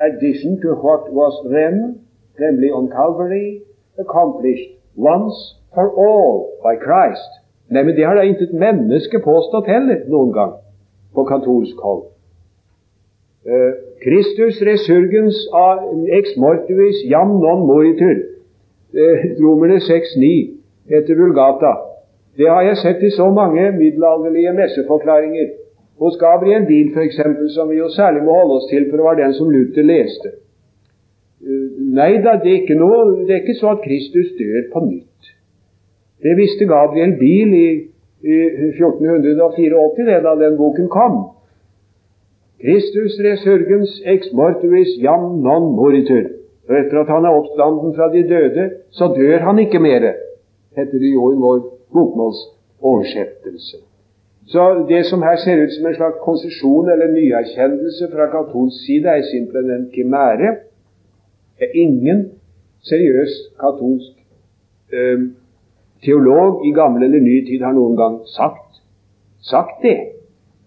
addition 0.00 0.60
to 0.62 0.68
what 0.84 1.02
was 1.12 1.34
then, 1.56 2.00
nemlig 2.38 2.72
on 2.72 2.88
Calvary, 2.88 3.60
accomplished 3.98 4.70
once 4.96 5.36
for 5.74 5.86
all 6.06 6.34
by 6.64 6.74
Christ. 6.86 7.30
Nei, 7.68 7.82
men 7.82 7.96
det 7.96 8.06
har 8.06 8.14
da 8.14 8.22
intet 8.22 8.52
menneske 8.52 9.18
påstått 9.24 9.66
heller 9.66 10.04
noen 10.08 10.32
gang 10.32 10.52
på 11.14 11.24
katolsk 11.24 11.80
hold. 11.82 12.04
Uh, 13.46 13.72
resurgens 14.06 14.60
resurgens 14.68 15.38
ex 16.18 16.36
mortuis 16.36 17.02
jam 17.10 17.38
non 17.42 17.66
moritur. 17.66 18.22
Romerne 19.42 19.80
6,9 19.82 20.56
etter 20.88 21.18
Vulgata. 21.18 21.74
Det 22.36 22.48
har 22.48 22.62
jeg 22.62 22.76
sett 22.82 23.02
i 23.02 23.10
så 23.10 23.30
mange 23.32 23.70
middelalderlige 23.78 24.52
messeforklaringer. 24.52 25.48
Hos 26.00 26.18
Gabriel 26.20 26.66
Biel 26.68 26.90
f.eks., 26.92 27.20
som 27.54 27.70
vi 27.70 27.78
jo 27.78 27.88
særlig 27.88 28.22
må 28.24 28.34
holde 28.36 28.58
oss 28.58 28.68
til, 28.70 28.90
for 28.90 29.00
det 29.00 29.04
var 29.04 29.16
den 29.16 29.32
som 29.34 29.50
Luther 29.50 29.86
leste. 29.86 30.34
Uh, 31.40 31.70
nei 31.96 32.16
da, 32.24 32.36
det 32.42 32.50
er, 32.50 32.58
ikke 32.60 32.76
noe, 32.76 33.22
det 33.24 33.32
er 33.32 33.42
ikke 33.44 33.56
så 33.60 33.72
at 33.76 33.84
Kristus 33.84 34.34
dør 34.36 34.68
på 34.74 34.84
nytt. 34.84 35.32
Det 36.24 36.36
visste 36.36 36.68
Gabriel 36.68 37.16
Biel 37.20 37.54
i, 37.56 37.70
i 38.24 38.36
1484, 38.76 40.04
det, 40.04 40.20
da 40.26 40.36
den 40.42 40.60
boken 40.60 40.92
kom. 40.92 41.16
Kristus 42.60 43.16
resurgens 43.24 43.98
ex 44.04 44.32
mortuis 44.36 44.96
jam 45.00 45.38
non 45.44 45.72
moritur. 45.76 46.28
Og 46.68 46.78
etter 46.80 47.00
at 47.00 47.12
han 47.12 47.24
er 47.24 47.36
oppstanden 47.36 47.92
fra 47.96 48.08
de 48.12 48.24
døde, 48.28 48.70
så 48.90 49.12
dør 49.16 49.44
han 49.48 49.60
ikke 49.62 49.80
mere 49.80 50.14
heter 50.76 50.98
det 50.98 51.12
jo 51.12 51.32
i 51.32 51.40
vår 51.40 51.58
bokmålsoversettelse. 51.94 53.76
Så 54.46 54.86
det 54.88 55.02
som 55.06 55.22
her 55.22 55.36
ser 55.36 55.62
ut 55.64 55.72
som 55.74 55.86
en 55.86 55.94
slags 55.94 56.18
konsesjon 56.22 56.90
eller 56.92 57.12
nyerkjennelse 57.12 58.08
fra 58.12 58.26
katolsk 58.30 58.84
side, 58.86 59.08
er 59.08 59.22
simpelthen 59.22 59.74
en 59.74 59.90
kimære. 59.94 60.56
Det 61.58 61.66
er 61.66 61.80
ingen 61.84 62.20
seriøs 62.90 63.32
katolsk 63.60 64.12
eh, 64.92 65.24
teolog 66.04 66.66
i 66.66 66.70
gammel 66.70 67.02
eller 67.02 67.20
ny 67.20 67.40
tid 67.48 67.64
har 67.64 67.74
noen 67.74 67.96
gang 67.96 68.20
sagt, 68.36 68.82
sagt 69.42 69.82
det 69.82 69.98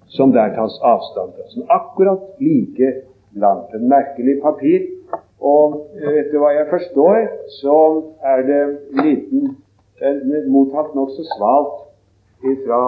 som 0.09 0.33
der 0.33 0.51
tas 0.57 0.75
avstand 0.83 1.31
fra. 1.37 1.47
Som 1.53 1.63
akkurat 1.69 2.19
like 2.39 2.93
langt. 3.35 3.73
En 3.73 3.89
merkelig 3.89 4.41
papir. 4.41 4.87
Og 5.39 5.95
etter 5.95 6.35
hva 6.41 6.49
jeg 6.51 6.67
forstår, 6.67 7.27
så 7.61 7.77
er 8.27 8.41
det 8.49 8.63
liten 9.03 9.53
mottatt 10.47 10.95
nokså 10.95 11.23
svalt 11.35 11.89
fra 12.65 12.81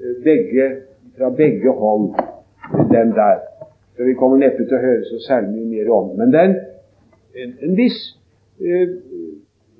eh, 0.00 0.14
begge, 0.24 0.76
fra 1.18 1.30
begge 1.30 1.70
hold, 1.70 2.14
den 2.90 3.12
der. 3.12 3.38
Så 3.96 4.04
vi 4.04 4.14
kommer 4.14 4.38
neppe 4.38 4.64
til 4.64 4.78
å 4.78 4.82
høre 4.84 5.04
så 5.04 5.18
særlig 5.26 5.50
mye 5.50 5.70
mer 5.74 5.90
om 5.92 6.14
Men 6.16 6.32
det 6.32 6.40
er 6.40 6.54
en, 7.42 7.52
en 7.66 7.76
viss 7.76 7.98
eh, 8.62 8.94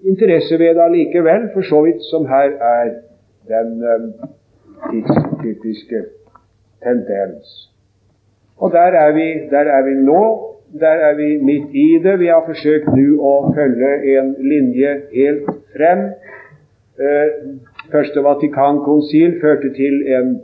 interesse 0.04 0.58
ved 0.58 0.74
det 0.74 0.84
allikevel, 0.84 1.50
for 1.54 1.62
så 1.62 1.82
vidt 1.86 2.02
som 2.10 2.26
her 2.26 2.56
er 2.58 2.92
den 3.48 3.82
eh, 3.82 4.06
tidstypiske 4.90 6.04
tendens. 6.82 7.70
Og 8.58 8.72
der 8.72 8.96
er, 8.98 9.12
vi, 9.16 9.28
der 9.50 9.70
er 9.76 9.82
vi 9.86 9.94
nå. 10.04 10.22
Der 10.80 11.00
er 11.08 11.14
vi 11.18 11.36
midt 11.42 11.72
i 11.74 11.98
det. 12.02 12.18
Vi 12.20 12.28
har 12.30 12.44
forsøkt 12.46 12.92
nå 12.94 13.06
å 13.26 13.32
følge 13.56 13.88
en 14.18 14.34
linje 14.38 14.92
helt 15.14 15.48
frem 15.72 16.04
Eh, 16.10 16.39
første 17.92 18.22
Vatikankonsil 18.24 19.36
førte 19.40 19.72
til 19.76 20.02
en 20.16 20.34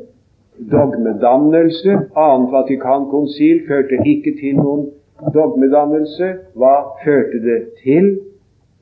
dogmedannelse. 0.72 1.90
Annet 2.16 2.52
Vatikankonsil 2.52 3.60
førte 3.68 3.98
ikke 4.12 4.32
til 4.40 4.56
noen 4.56 4.86
dogmedannelse. 5.34 6.32
Hva 6.56 6.76
førte 7.04 7.42
det 7.48 7.60
til? 7.82 8.16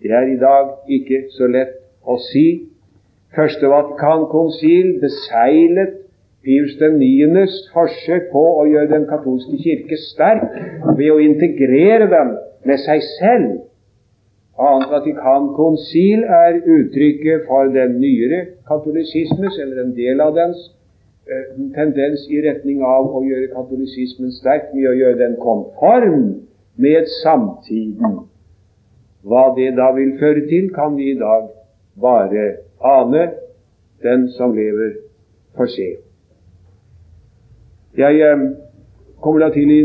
Det 0.02 0.10
er 0.10 0.30
i 0.34 0.38
dag 0.38 0.70
ikke 0.98 1.24
så 1.34 1.50
lett 1.50 1.74
å 2.06 2.18
si. 2.30 2.46
Første 3.34 3.66
Vatikankonsil 3.72 4.98
beseilet 5.02 6.00
Pius 6.44 6.74
9.s 6.76 7.54
forsøk 7.72 8.26
på 8.32 8.42
å 8.60 8.66
gjøre 8.68 8.90
den 8.90 9.06
katolske 9.08 9.56
kirke 9.64 9.96
sterk 10.10 10.42
ved 10.98 11.08
å 11.10 11.22
integrere 11.24 12.10
dem 12.12 12.34
med 12.68 12.82
seg 12.84 13.00
selv 13.16 13.62
Annet 14.58 14.90
Vatikankonsil 14.90 16.22
er 16.22 16.60
uttrykket 16.62 17.46
for 17.48 17.64
den 17.74 17.96
nyere 17.98 18.44
katolisismes, 18.68 19.58
eller 19.58 19.82
en 19.82 19.94
del 19.96 20.20
av 20.20 20.36
dens, 20.36 20.60
eh, 21.26 21.56
tendens 21.74 22.28
i 22.30 22.38
retning 22.44 22.82
av 22.82 23.10
å 23.10 23.24
gjøre 23.26 23.50
katolisismen 23.50 24.30
sterk 24.30 24.70
med 24.74 24.86
å 24.86 24.94
gjøre 24.94 25.18
den 25.18 25.34
konform 25.42 26.46
med 26.76 27.10
samtiden. 27.22 28.20
Hva 29.24 29.54
det 29.56 29.74
da 29.76 29.90
vil 29.96 30.18
føre 30.18 30.46
til, 30.46 30.70
kan 30.70 30.94
vi 30.96 31.10
i 31.10 31.18
dag 31.18 31.48
bare 32.00 32.56
ane. 32.80 33.30
Den 34.02 34.28
som 34.28 34.52
lever, 34.54 34.94
får 35.56 35.66
se. 35.66 35.88
Jeg 37.96 38.20
eh, 38.20 38.50
kommer 39.20 39.40
da 39.40 39.50
til 39.50 39.70
i 39.70 39.82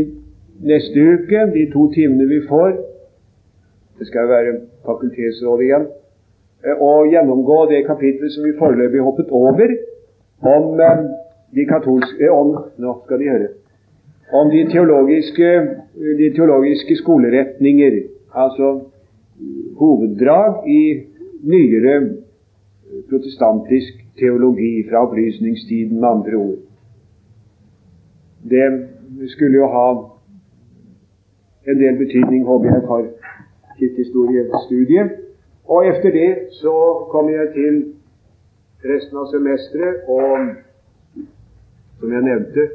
neste 0.62 1.00
uke, 1.00 1.46
de 1.54 1.66
to 1.72 1.88
timene 1.94 2.28
vi 2.28 2.40
får, 2.46 2.89
det 4.00 4.06
skal 4.08 4.28
være 4.28 4.52
fakultetsråd 4.88 5.62
igjen, 5.64 5.88
og 6.80 7.06
eh, 7.06 7.10
gjennomgå 7.12 7.58
det 7.70 7.86
kapitlet 7.86 8.32
som 8.32 8.44
vi 8.44 8.56
foreløpig 8.58 9.02
hoppet 9.04 9.28
over, 9.30 9.74
om 10.40 10.80
eh, 10.80 11.02
de 11.56 11.66
katolske 11.68 12.24
eh, 12.24 12.32
om, 12.32 12.54
Nå 12.80 12.94
skal 13.04 13.20
de 13.20 13.28
høre. 13.28 13.48
Om 14.32 14.50
de 14.50 14.64
teologiske, 14.72 15.48
de 16.18 16.28
teologiske 16.36 16.96
skoleretninger, 16.96 18.00
altså 18.32 18.68
hoveddrag 19.80 20.68
i 20.68 20.82
nyere 21.42 21.96
protestantisk 23.10 24.04
teologi 24.18 24.84
fra 24.88 25.02
opplysningstiden, 25.06 26.00
med 26.00 26.08
andre 26.08 26.36
ord. 26.36 26.58
Det 28.50 28.66
skulle 29.28 29.56
jo 29.56 29.66
ha 29.66 29.88
en 31.66 31.80
del 31.80 31.98
betydning, 31.98 32.44
håper 32.44 32.68
jeg, 32.74 32.82
for 32.86 33.19
kirkehistoriestudiet. 33.80 35.16
Og 35.70 35.86
etter 35.86 36.10
det 36.10 36.30
så 36.62 36.74
kommer 37.10 37.32
jeg 37.32 37.48
til 37.54 37.80
resten 38.84 39.18
av 39.20 39.28
semesteret 39.30 40.08
og, 40.08 40.54
som 42.00 42.14
jeg 42.16 42.26
nevnte, 42.26 42.68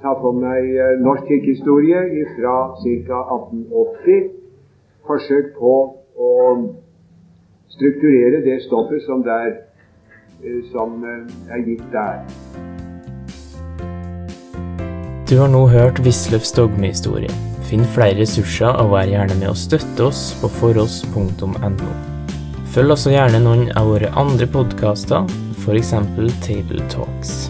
ta 0.00 0.12
for 0.20 0.36
meg 0.36 0.68
eh, 0.72 0.98
norsk 1.04 1.26
kirkehistorie 1.28 2.26
fra 2.36 2.54
ca. 2.80 3.22
1880. 3.36 4.30
Forsøk 5.08 5.52
på 5.58 5.74
å 6.20 6.30
strukturere 7.74 8.42
det 8.44 8.60
stoffet 8.68 9.02
som, 9.08 9.24
der, 9.26 9.56
eh, 10.44 10.62
som 10.72 11.04
eh, 11.04 11.54
er 11.56 11.66
gitt 11.66 11.86
der. 11.92 12.24
Du 15.30 15.36
har 15.38 15.48
nå 15.52 15.66
hørt 15.70 16.04
Wisløffs 16.04 16.52
dogmehistorie. 16.52 17.49
Finn 17.70 17.86
flere 17.94 18.18
ressurser 18.18 18.74
og 18.82 18.90
vær 18.96 19.06
gjerne 19.06 19.36
med 19.38 19.52
å 19.52 19.54
støtte 19.54 20.08
oss 20.08 20.32
på 20.40 20.50
foross.no. 20.56 21.92
Følg 22.74 22.96
også 22.96 23.14
gjerne 23.14 23.42
noen 23.44 23.70
av 23.78 23.92
våre 23.92 24.10
andre 24.18 24.50
podkaster, 24.50 25.30
f.eks. 25.62 25.94
Table 26.42 26.82
Talks. 26.90 27.46